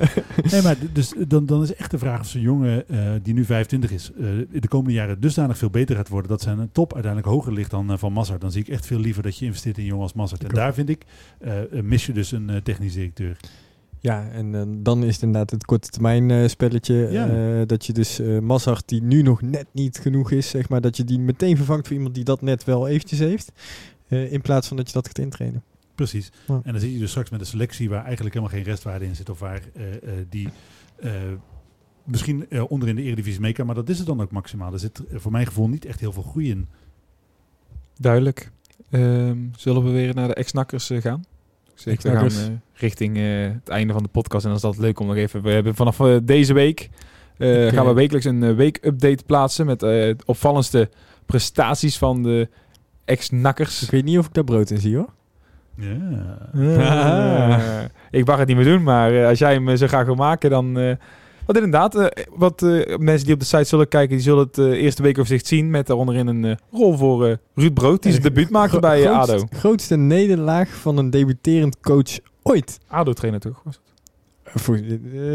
[0.52, 3.44] Nee, maar dus dan, dan is echt de vraag of zo'n jongen eh, die nu
[3.44, 6.92] 25 is, eh, in de komende jaren dusdanig veel beter gaat worden dat zijn top
[6.94, 8.40] uiteindelijk hoger ligt dan van Massard.
[8.40, 10.44] Dan zie ik echt veel liever dat je investeert in een jongen als Massard.
[10.44, 11.04] En daar vind ik,
[11.82, 13.36] mis je dus een technisch directeur.
[14.02, 16.94] Ja, en eh, dan is het inderdaad het korte termijn eh, spelletje.
[17.10, 17.28] Ja.
[17.60, 20.80] eh, dat je dus eh Mazart, die nu nog net niet genoeg is, zeg maar,
[20.80, 23.52] dat je die meteen vervangt voor iemand die dat net wel eventjes heeft.
[24.08, 25.62] eh, in plaats van dat je dat gaat intrainen.
[25.94, 26.32] Precies.
[26.46, 26.60] Ja.
[26.64, 29.16] En dan zit je dus straks met een selectie waar eigenlijk helemaal geen restwaarde in
[29.16, 29.30] zit.
[29.30, 30.48] Of waar eh, eh, die
[30.96, 31.10] eh,
[32.04, 33.66] misschien eh, onder in de eredivisie mee kan.
[33.66, 34.72] Maar dat is het dan ook maximaal.
[34.72, 36.66] Er zit voor mijn gevoel niet echt heel veel groei in.
[37.96, 38.50] Duidelijk.
[38.90, 41.24] Ehm, zullen we weer naar de ex-nakkers gaan?
[41.86, 42.48] Ik zeg, we gaan Ex-nakkers.
[42.48, 44.42] eh, richting eh, het einde van de podcast.
[44.44, 45.42] En dan is dat leuk om nog even...
[45.42, 46.88] We hebben vanaf eh, deze week...
[47.38, 49.66] eh, gaan we wekelijks een week-update plaatsen...
[49.66, 50.88] met eh, de opvallendste
[51.26, 52.48] prestaties van de
[53.04, 53.82] ex-nakkers.
[53.82, 55.08] Ik weet niet of ik daar brood in zie hoor.
[55.76, 56.38] Ja.
[56.54, 57.80] Ah.
[58.10, 60.50] ik mag het niet meer doen, maar eh, als jij hem zo graag wil maken,
[60.50, 60.78] dan...
[60.78, 60.94] eh,
[61.46, 64.58] want inderdaad, eh, wat eh, mensen die op de site zullen kijken, die zullen het
[64.58, 68.24] eh, eerste weekoverzicht zien met daaronderin een eh, rol voor eh, Ruud Brood, die zijn
[68.24, 69.58] debuut maakte bij eh, grootst- ADO.
[69.58, 72.78] Grootste nederlaag van een debuterend coach ooit.
[72.88, 73.60] ADO-trainer toch?
[73.64, 73.90] Was het?
[74.62, 74.82] Voor, eh,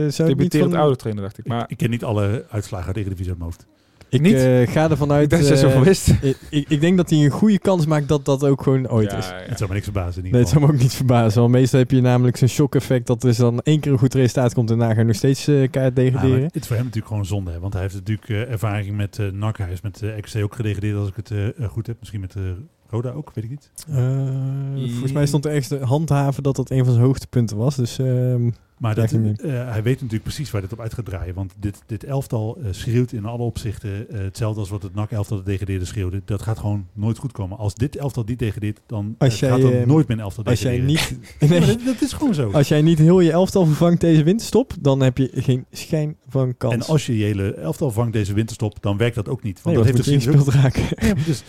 [0.07, 1.47] zou Debuterend van- ADO-trainer, dacht ik.
[1.47, 3.65] Maar Ik, ik ken niet alle uitslagen uit de uit mijn hoofd.
[4.09, 4.33] Ik Niet?
[4.33, 5.29] eh, ga ervan uit...
[5.29, 6.07] dat je eh, zoveel wist.
[6.21, 9.13] ik, ik, ik denk dat hij een goede kans maakt dat dat ook gewoon ooit
[9.13, 9.25] is.
[9.47, 10.67] Het zou me niks verbazen in Nee, ieder het zou geval.
[10.67, 11.41] me ook niet verbazen.
[11.41, 14.53] Want meestal heb je namelijk zo'n shock-effect dat er dan één keer een goed resultaat
[14.53, 16.43] komt en daarna ga je nog steeds eh Ja, maar degraderen.
[16.43, 17.51] het is voor hem natuurlijk gewoon zonde.
[17.51, 17.59] Hè?
[17.59, 19.57] Want hij heeft natuurlijk eh, ervaring met eh NAC.
[19.57, 21.95] Hij is met eh XC ook gedegradeerd als ik het goed heb.
[21.99, 22.41] Misschien met eh,
[22.89, 23.71] Roda ook, weet ik niet.
[23.89, 27.75] Eh, volgens mij stond er ergens de handhaven dat dat een van zijn hoogtepunten was.
[27.75, 29.19] Dus ehm, Maar dat, eh,
[29.51, 31.33] hij weet natuurlijk precies waar dit op uit gaat draaien.
[31.33, 35.37] Want dit, dit elftal eh, schreeuwt in alle opzichten eh, hetzelfde als wat het NAC-elftal
[35.37, 36.21] de degradeerde schreeuwde.
[36.25, 37.57] Dat gaat gewoon nooit goed komen.
[37.57, 40.43] Als dit elftal niet degradeert, dan Als jij, gaat er eh, nooit meer een elftal
[40.43, 41.19] als jij degraderen.
[41.19, 41.49] niet...
[41.49, 42.51] Nee, dat, dat is gewoon zo.
[42.51, 46.57] als jij niet heel je elftal vervangt deze winterstop, dan heb je geen schijn van
[46.57, 46.73] kans.
[46.73, 49.61] En als je je hele elftal vangt deze winterstop, dan werkt dat ook niet.
[49.61, 51.07] Want nee, dat dat heeft ook ingespeeld raken.
[51.07, 51.43] Ja, dus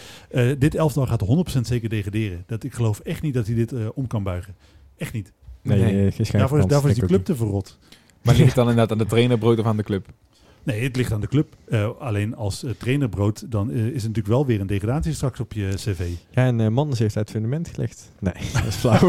[0.58, 1.24] dit elftal gaat
[1.56, 2.44] 100% zeker degraderen.
[2.46, 4.54] Dat, ik geloof echt niet dat hij dit om kan buigen.
[4.96, 5.32] Echt niet.
[5.62, 6.06] Nee, Nee.
[6.06, 7.78] eh, geen Daarvoor, is- daarvoor is die club te verrot.
[8.22, 10.06] Maar ligt het dan inderdaad aan de trainer, Brood of aan de club?
[10.62, 11.54] Nee, het ligt aan de club.
[11.68, 15.52] Eh, alleen als eh, trainerbrood, dan is het natuurlijk wel weer een degradatie straks op
[15.52, 16.00] je cv.
[16.30, 18.10] Ja, en uh, Manders heeft uit het fundament gelegd.
[18.18, 19.08] Nee, dat is flauw.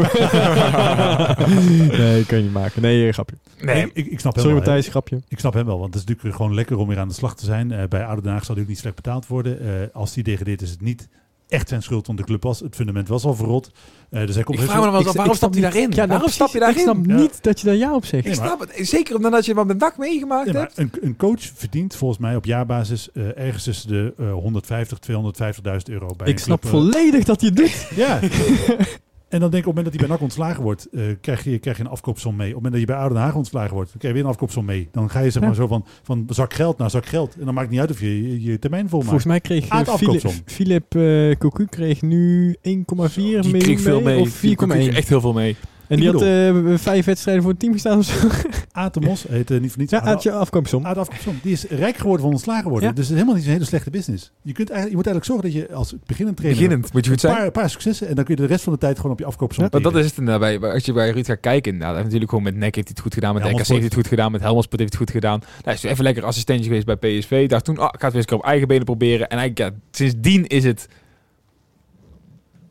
[1.98, 2.82] nee, kan je niet maken.
[2.82, 3.36] Nee, grapje.
[3.60, 4.64] Nee, ik, ik snap hem Sorry wel.
[4.66, 5.20] Matthijs, grapje.
[5.28, 7.36] Ik snap hem wel, want het is natuurlijk gewoon lekker om weer aan de slag
[7.36, 7.72] te zijn.
[7.72, 9.60] Eh, bij Oude Den Haag zal hij ook niet slecht betaald worden.
[9.60, 11.08] Eh, als die degradeert is het niet
[11.50, 13.70] echt zijn schuld, want de club was, het fundament was al verrot.
[14.10, 15.90] Eh, dus hij komt Ik vraag me wel- af, waarom stapt hij daarin?
[15.90, 16.76] Ja, nou, waarom stap je daarin?
[16.76, 17.14] Ik snap Ja.
[17.16, 18.24] niet dat je daar ja op zegt.
[18.26, 18.88] Ik Nee, maar- snap het.
[18.88, 20.78] Zeker omdat je wat met dak meegemaakt hebt.
[20.78, 25.88] een, een coach verdient volgens mij op jaarbasis eh, ergens tussen de eh 150, 250.000
[25.88, 27.86] euro bij ik een snap club, eh, volledig dat je het doet.
[27.94, 28.18] Ja.
[29.30, 31.44] en dan denk ik op het moment dat hij bij NAC ontslagen wordt, eh, krijg,
[31.44, 32.48] je, krijg je een afkoopsom mee.
[32.48, 34.28] Op het moment dat je bij Oude Den Haag ontslagen wordt, krijg je weer een
[34.34, 34.88] afkoopsom mee.
[34.92, 35.56] Dan ga je zeg maar Ja.
[35.56, 37.34] zo van, van zak geld naar zak geld.
[37.38, 39.10] En dan maakt het niet uit of je je, je termijn volmaakt.
[39.10, 40.32] Volgens mij kreeg uh, Philip, afkoopsom.
[40.44, 42.82] Philip eh, Cocu kreeg nu 1,4 Die
[43.16, 44.18] miljoen kreeg veel mee.
[44.20, 44.66] Of Die 4,1.
[44.68, 45.56] kreeg echt heel veel mee.
[45.90, 48.28] En die had eh, vijf wedstrijden voor het team gestaan of zo.
[48.72, 49.92] Atemos heet eh, niet voor niets.
[49.92, 50.84] Ja, Ade- had je afkoopsom.
[50.84, 51.38] Afkoopsom.
[51.42, 52.88] Die is rijk geworden van ontslagen worden.
[52.88, 52.94] Ja.
[52.94, 54.32] Dus het is helemaal niet zo'n hele slechte business.
[54.42, 56.62] Je, kunt eigenlijk, je moet eigenlijk zorgen dat je als beginnend trainer...
[56.62, 57.34] Beginnend, moet je goed een zijn.
[57.34, 59.18] paar, een paar successen en dan kun je de rest van de tijd gewoon op
[59.18, 60.60] je afkoopsom Want dat is het inderdaad.
[60.60, 62.84] Bij, als je bij Ruud gaat kijken, nou, dat natuurlijk gewoon met NEC heeft hij
[62.88, 63.34] het goed gedaan.
[63.34, 64.32] Met RKC heeft hij het goed gedaan.
[64.32, 65.40] Met Helmelsport heeft hij het goed gedaan.
[65.64, 67.48] Hij is even lekker assistentje geweest bij PSV.
[67.48, 69.28] Dacht toen, ah, ik ga het weer eens op eigen benen proberen.
[69.28, 70.88] En eigenlijk, ja, sindsdien is het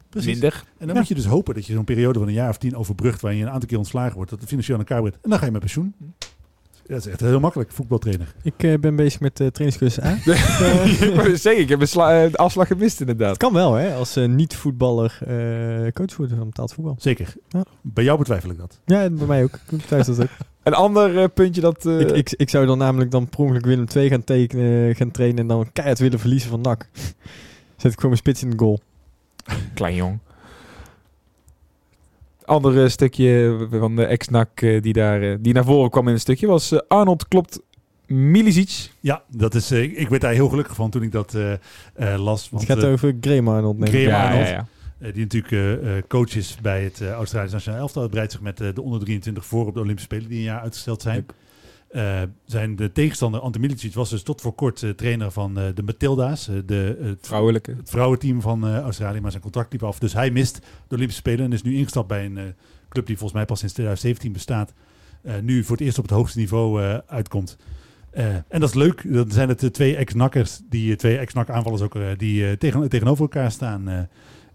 [0.10, 0.32] Precies.
[0.32, 0.53] minder.
[0.53, 0.93] En dan Ja.
[0.99, 3.22] moet je dus hopen dat je zo'n periode van een jaar of tien overbrugt...
[3.22, 5.20] waarin je een aantal keer ontslagen wordt, dat het financieel aan elkaar brengt.
[5.24, 5.93] En dan ga je met pensioen.
[6.88, 8.34] Dat is echt heel makkelijk, voetbaltrainer.
[8.43, 10.18] Ik eh, ben bezig met de trainingscursus A.
[11.36, 13.30] zeggen, ik heb een eh, de afslag gemist inderdaad.
[13.30, 16.95] Het kan wel, hè, als eh, niet-voetballer eh, coach worden van betaald voetbal.
[16.99, 17.34] Zeker.
[17.49, 17.64] Ja.
[17.82, 18.80] Bij jou betwijfel ik dat.
[18.86, 19.53] Ja, en bij mij ook.
[19.53, 20.30] Ik betwijfel dat ook.
[20.64, 21.86] Een ander puntje dat...
[21.86, 25.12] eh, ik, ik, ik zou dan namelijk dan per ongeluk Willem 2 gaan, tekenen, gaan
[25.12, 26.88] trainen en dan keihard willen verliezen van NAC.
[27.78, 28.80] Zet ik gewoon mijn spits in de goal.
[29.74, 30.20] Klein jong.
[32.45, 36.20] Ander stukje van de ex-NAC eh, die, daar, eh, die naar voren kwam in een
[36.20, 37.60] stukje was eh, Arnold klopt
[38.08, 38.91] Milicic.
[39.00, 41.60] Ja, dat is, eh, ik werd daar heel gelukkig van toen ik dat eh, eh,
[42.24, 42.50] las.
[42.52, 43.89] Het gaat eh, over Graham Arnold.
[43.89, 44.28] Graham.
[44.28, 44.47] Arnold.
[44.47, 44.68] ja, ja.
[45.00, 48.02] eh, die natuurlijk eh, eh, coach is bij het eh Australische Nationale Elftal.
[48.02, 50.43] Het breidt zich met eh, de onder 23 voor op de Olympische Spelen die een
[50.43, 51.26] jaar uitgesteld zijn.
[51.90, 55.66] Eh, zijn de tegenstander Ante Milicic was dus tot voor kort eh, trainer van eh,
[55.74, 56.50] de Matilda's.
[56.66, 57.74] de, het, Vrouwelijke.
[57.78, 60.00] het vrouwenteam van eh, Australië, maar zijn contract liep af.
[60.00, 60.56] Dus hij mist
[60.88, 62.44] de Olympische Spelen en is nu ingestapt bij een eh,
[62.90, 64.74] club die volgens mij pas sinds 2017 bestaat.
[65.22, 67.58] Eh, nu voor het eerst op het hoogste niveau eh, uitkomt.
[68.12, 69.14] Eh, en dat is leuk.
[69.14, 73.52] Dan zijn het de twee ex-nakkers, die twee ex-nak-aanvallers ook, eh, die tegen, tegenover elkaar
[73.52, 74.00] staan eh,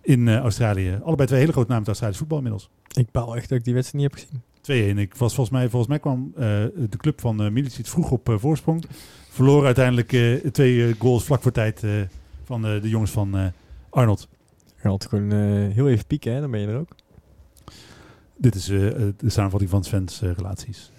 [0.03, 0.99] in eh, Australië.
[1.03, 2.71] Allebei twee hele grote namen uit Australisch voetbal inmiddels.
[2.93, 4.43] Ik baal echt dat ik die wedstrijd niet heb gezien.
[4.73, 4.97] 2-1.
[4.97, 6.43] Ik was volgens mij, volgens mij kwam eh,
[6.91, 8.85] de club van uh, Milicic vroeg op eh, voorsprong.
[9.31, 11.91] Verloor uiteindelijk eh, twee eh, goals vlak voor tijd eh,
[12.45, 13.47] van eh, de jongens van eh,
[13.91, 14.29] Arnold.
[14.83, 16.41] Had gewoon eh, heel even pieken, hè?
[16.41, 16.89] dan ben je er ook.
[18.37, 20.91] Dit is eh, eh, de samenvatting van Sven's eh, relaties.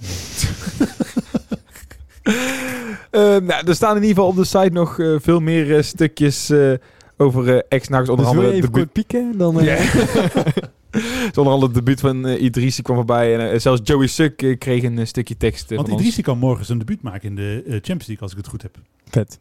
[3.12, 5.84] Eh, nou, er staan in ieder geval op de site nog eh, veel meer eh,
[5.84, 6.74] stukjes eh,
[7.18, 8.10] over eh ex-nakkers.
[8.10, 9.38] Onder Dus wil je andere even de kort pieken?
[9.38, 9.96] Dan, eh,
[11.28, 13.34] Dus onder andere het debuut van uh, Idrissi kwam voorbij.
[13.34, 16.02] En eh, zelfs Joey Suk eh, kreeg een stukje tekst Want van ons.
[16.02, 18.78] Idrissi kan morgen zijn debuut maken in de Champions League, als ik het goed heb.
[19.10, 19.40] Vet.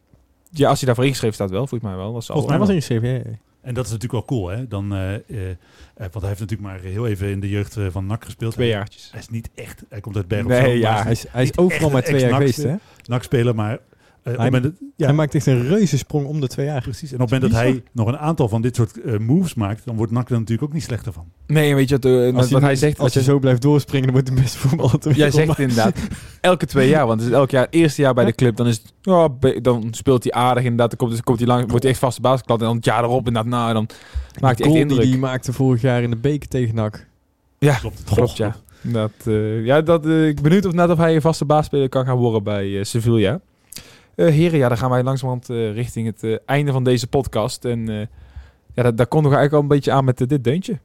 [0.49, 2.05] Ja, als hij daarvoor ingeschreven staat wel, volgens mij wel.
[2.05, 3.37] Al- Volgens Hij mij was ingeschreven, ja, ja.
[3.65, 4.67] En dat is natuurlijk wel cool, hè?
[4.67, 5.55] Dan, eh, eh, eh,
[5.95, 8.53] want hij heeft natuurlijk maar heel even in de jeugd van NAC gespeeld.
[8.53, 9.09] Twee jaartjes.
[9.11, 11.57] Hij is niet echt, hij komt uit Berg op Nee, ja, hij is hij is
[11.57, 12.75] overal maar twee jaar geweest, hè?
[13.05, 13.79] NAC-speler, maar...
[14.33, 16.81] eh, moment dat- ja, Hij maakt echt een reuze sprong om de twee jaar.
[16.81, 17.11] precies.
[17.11, 19.85] En op het moment dat hij nog een aantal van dit soort eh, moves maakt,
[19.85, 21.25] dan wordt NAC er natuurlijk ook niet slechter van.
[21.47, 22.99] Nee, weet je wat, wat, wat hij zegt?
[22.99, 25.97] Als je zo blijft doorspringen, dan wordt de beste voetballer ter Jij zegt inderdaad,
[26.41, 28.81] elke twee jaar, want het is elk jaar, eerste jaar bij de club, dan, is
[29.01, 32.21] het, dan speelt hij aardig inderdaad, dan komt, komt hij lang, wordt hij echt vaste
[32.21, 33.87] basisklad en dan het jaar erop inderdaad, nou, dan
[34.39, 35.01] maakt hij echt indruk.
[35.01, 37.05] die hij maakte vorig jaar in de beker tegen NAC.
[37.57, 38.03] Ja, Klopt.
[38.03, 38.55] klopt, ja.
[38.81, 42.05] Dat, eh, ja, dat, ik ben benieuwd of, net of hij een vaste baasspeler kan
[42.05, 43.39] gaan worden bij Sevilla.
[44.15, 47.65] Eh heren, ja, dan gaan wij langzamerhand eh, richting het eh, einde van deze podcast.
[47.65, 48.05] En eh,
[48.73, 50.79] ja, daar komt nog eigenlijk al een beetje aan met dit deuntje.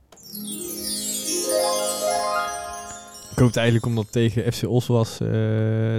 [3.30, 5.28] Ik hoopte eigenlijk omdat het tegen FC Os was, eh,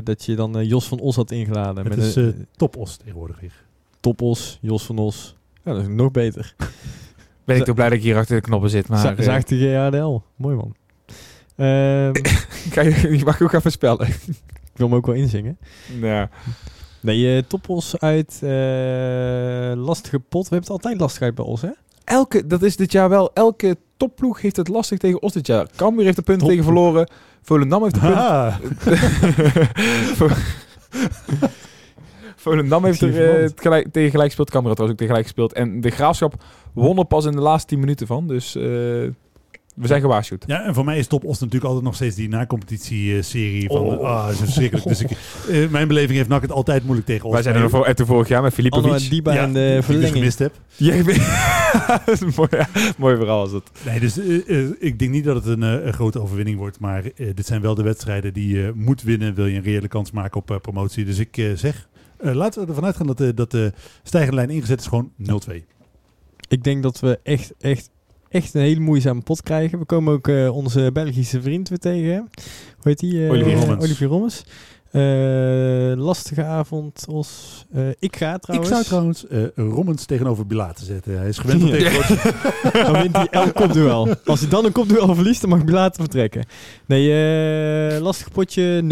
[0.03, 1.85] dat je dan Jos van Os had ingeladen.
[1.85, 3.63] Het met is een eh topos tegenwoordig weer.
[3.99, 5.35] topos, Jos van Os.
[5.63, 6.55] Ja, dat is nog beter.
[7.45, 8.87] Ben ik toch blij dat ik hier achter de knoppen zit.
[8.87, 10.19] Maar, eh, Zaag de GHDL.
[10.35, 10.75] Mooi man.
[11.55, 12.11] Ehm,
[12.69, 14.07] kan je, je mag ook even spellen.
[14.07, 15.57] ik wil hem ook wel inzingen.
[16.01, 16.29] ja.
[17.01, 20.49] Nee, Topos uit eh, lastige pot.
[20.49, 21.69] We hebben het altijd lastig uit bij ons, hè?
[22.03, 25.67] Elke, dat is dit jaar wel, elke topploeg heeft het lastig tegen Os dit jaar.
[25.75, 27.09] Cambuur heeft de punten tegen verloren.
[27.41, 28.17] Volendam heeft punten...
[28.17, 28.55] Ah,
[32.35, 34.49] Volendam heeft er eh, gelijk, tegen gelijk gespeeld.
[34.49, 35.53] Cambuur had trouwens ook tegen gelijk gespeeld.
[35.53, 36.43] En de Graafschap
[36.73, 38.27] won er pas in de laatste 10 minuten van.
[38.27, 38.63] Dus eh,
[39.75, 40.43] we zijn gewaarschuwd.
[40.47, 43.77] ja, en voor mij is Top Os natuurlijk altijd nog steeds die na-competitie-serie van...
[43.81, 44.03] Oh.
[44.03, 44.87] Ah, is verschrikkelijk.
[44.87, 45.09] Dus ik,
[45.49, 47.33] eh, mijn beleving heeft NAC het altijd moeilijk tegen Os.
[47.33, 49.09] Wij zijn er voor, en toen vorig jaar met Anno Filipovic.
[49.09, 50.13] Diba Ja, en die de dus verlenging.
[50.13, 50.53] gemist heb.
[50.75, 51.03] Ja,
[52.05, 52.67] dat is een mooi, ja,
[52.97, 53.71] mooi verhaal is dat.
[53.85, 56.79] Nee, dus eh, eh, ik denk niet dat het een, eh, grote overwinning wordt.
[56.79, 59.33] Maar eh, dit zijn wel de wedstrijden die je moet winnen.
[59.33, 61.05] Wil je een reële kans maken op eh, promotie.
[61.05, 64.49] Dus ik eh, zeg, eh, laten we ervan uitgaan dat, de dat de stijgende lijn
[64.49, 65.11] ingezet is gewoon
[65.49, 65.53] 0-2.
[66.49, 67.89] Ik denk dat we echt, echt,
[68.31, 69.79] echt een hele moeizame pot krijgen.
[69.79, 72.15] We komen ook eh, onze Belgische vriend weer tegen.
[72.15, 72.27] Hoe
[72.83, 73.23] heet die?
[73.25, 73.83] eh, Olivier Rommens.
[73.83, 74.43] Olivier Rommens.
[74.91, 75.01] Eh,
[76.03, 77.65] lastige avond, Os.
[77.73, 78.69] Eh, ik ga trouwens.
[78.69, 81.17] Ik zou trouwens eh Rommens tegenover Bilaat zetten.
[81.17, 81.75] Hij is gewend om Ja.
[81.75, 84.15] tegen grote- Dan wint hij elk kopduel.
[84.25, 86.45] Als hij dan een kopduel verliest, dan mag Bilater vertrekken.
[86.85, 87.11] Nee,
[87.95, 88.87] eh lastig potje 0-4.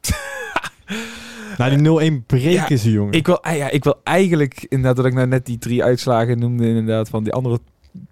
[1.58, 3.12] nou, die 0-1 breken Ja, ze, jongen.
[3.12, 6.38] Ik wil, ah ja, ik wil eigenlijk, inderdaad, dat ik nou net die drie uitslagen
[6.38, 7.58] noemde, inderdaad, van die andere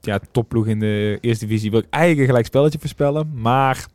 [0.01, 3.30] ja, topploeg in de eerste divisie, wil ik eigenlijk een gelijk spelletje voorspellen.
[3.34, 3.87] Maar,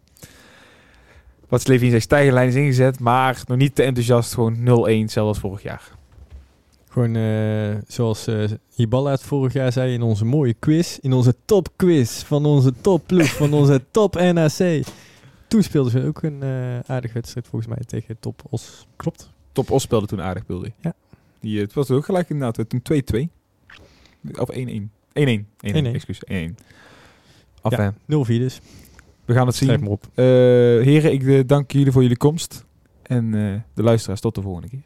[1.48, 5.16] wat Slevin zegt, stijgende lijn is ingezet, maar nog niet te enthousiast, gewoon 0-1, zelfs
[5.18, 6.00] als vorig jaar.
[6.90, 8.28] Gewoon eh, zoals
[8.76, 10.98] Hiballa het vorig jaar zei in onze mooie quiz.
[11.02, 14.84] In onze topquiz van onze topploeg, van onze top NAC.
[15.48, 18.88] Toen speelden ze ook een eh aardige wedstrijd volgens mij tegen Top Os.
[18.96, 19.30] Klopt.
[19.52, 20.72] Top Os speelde toen aardig, bedoelde?
[20.80, 20.94] Ja.
[21.40, 22.82] Die, het was ook gelijk inderdaad, toen
[23.28, 23.28] 2-2.
[24.36, 25.01] Of 1-1.
[25.14, 25.46] 1-1.
[25.62, 25.94] 1-1, 1-1.
[25.94, 26.22] excuus.
[26.28, 26.56] 1-1.
[27.62, 27.82] Af, Ja.
[27.82, 27.90] hè.
[28.06, 28.60] 0-4 dus.
[29.26, 29.68] We gaan het zien.
[29.68, 30.04] Schrijf maar op.
[30.14, 30.24] Eh,
[30.86, 32.66] heren, ik eh, dank jullie voor jullie komst.
[33.04, 34.82] En eh, de luisteraars, tot de volgende keer.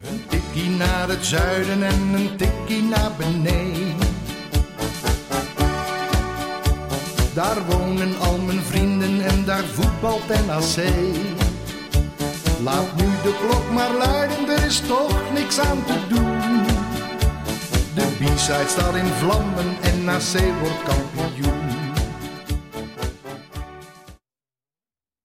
[0.00, 3.92] Een tikkie naar het zuiden en een tikkie naar beneden.
[7.34, 10.84] Daar wonen al mijn vrienden en daar voetbalt NAC.
[12.62, 16.73] Laat nu de klok maar luiden, er is toch niks aan te doen.
[17.94, 21.53] De B-side staat in vlammen en na C wordt kampioen.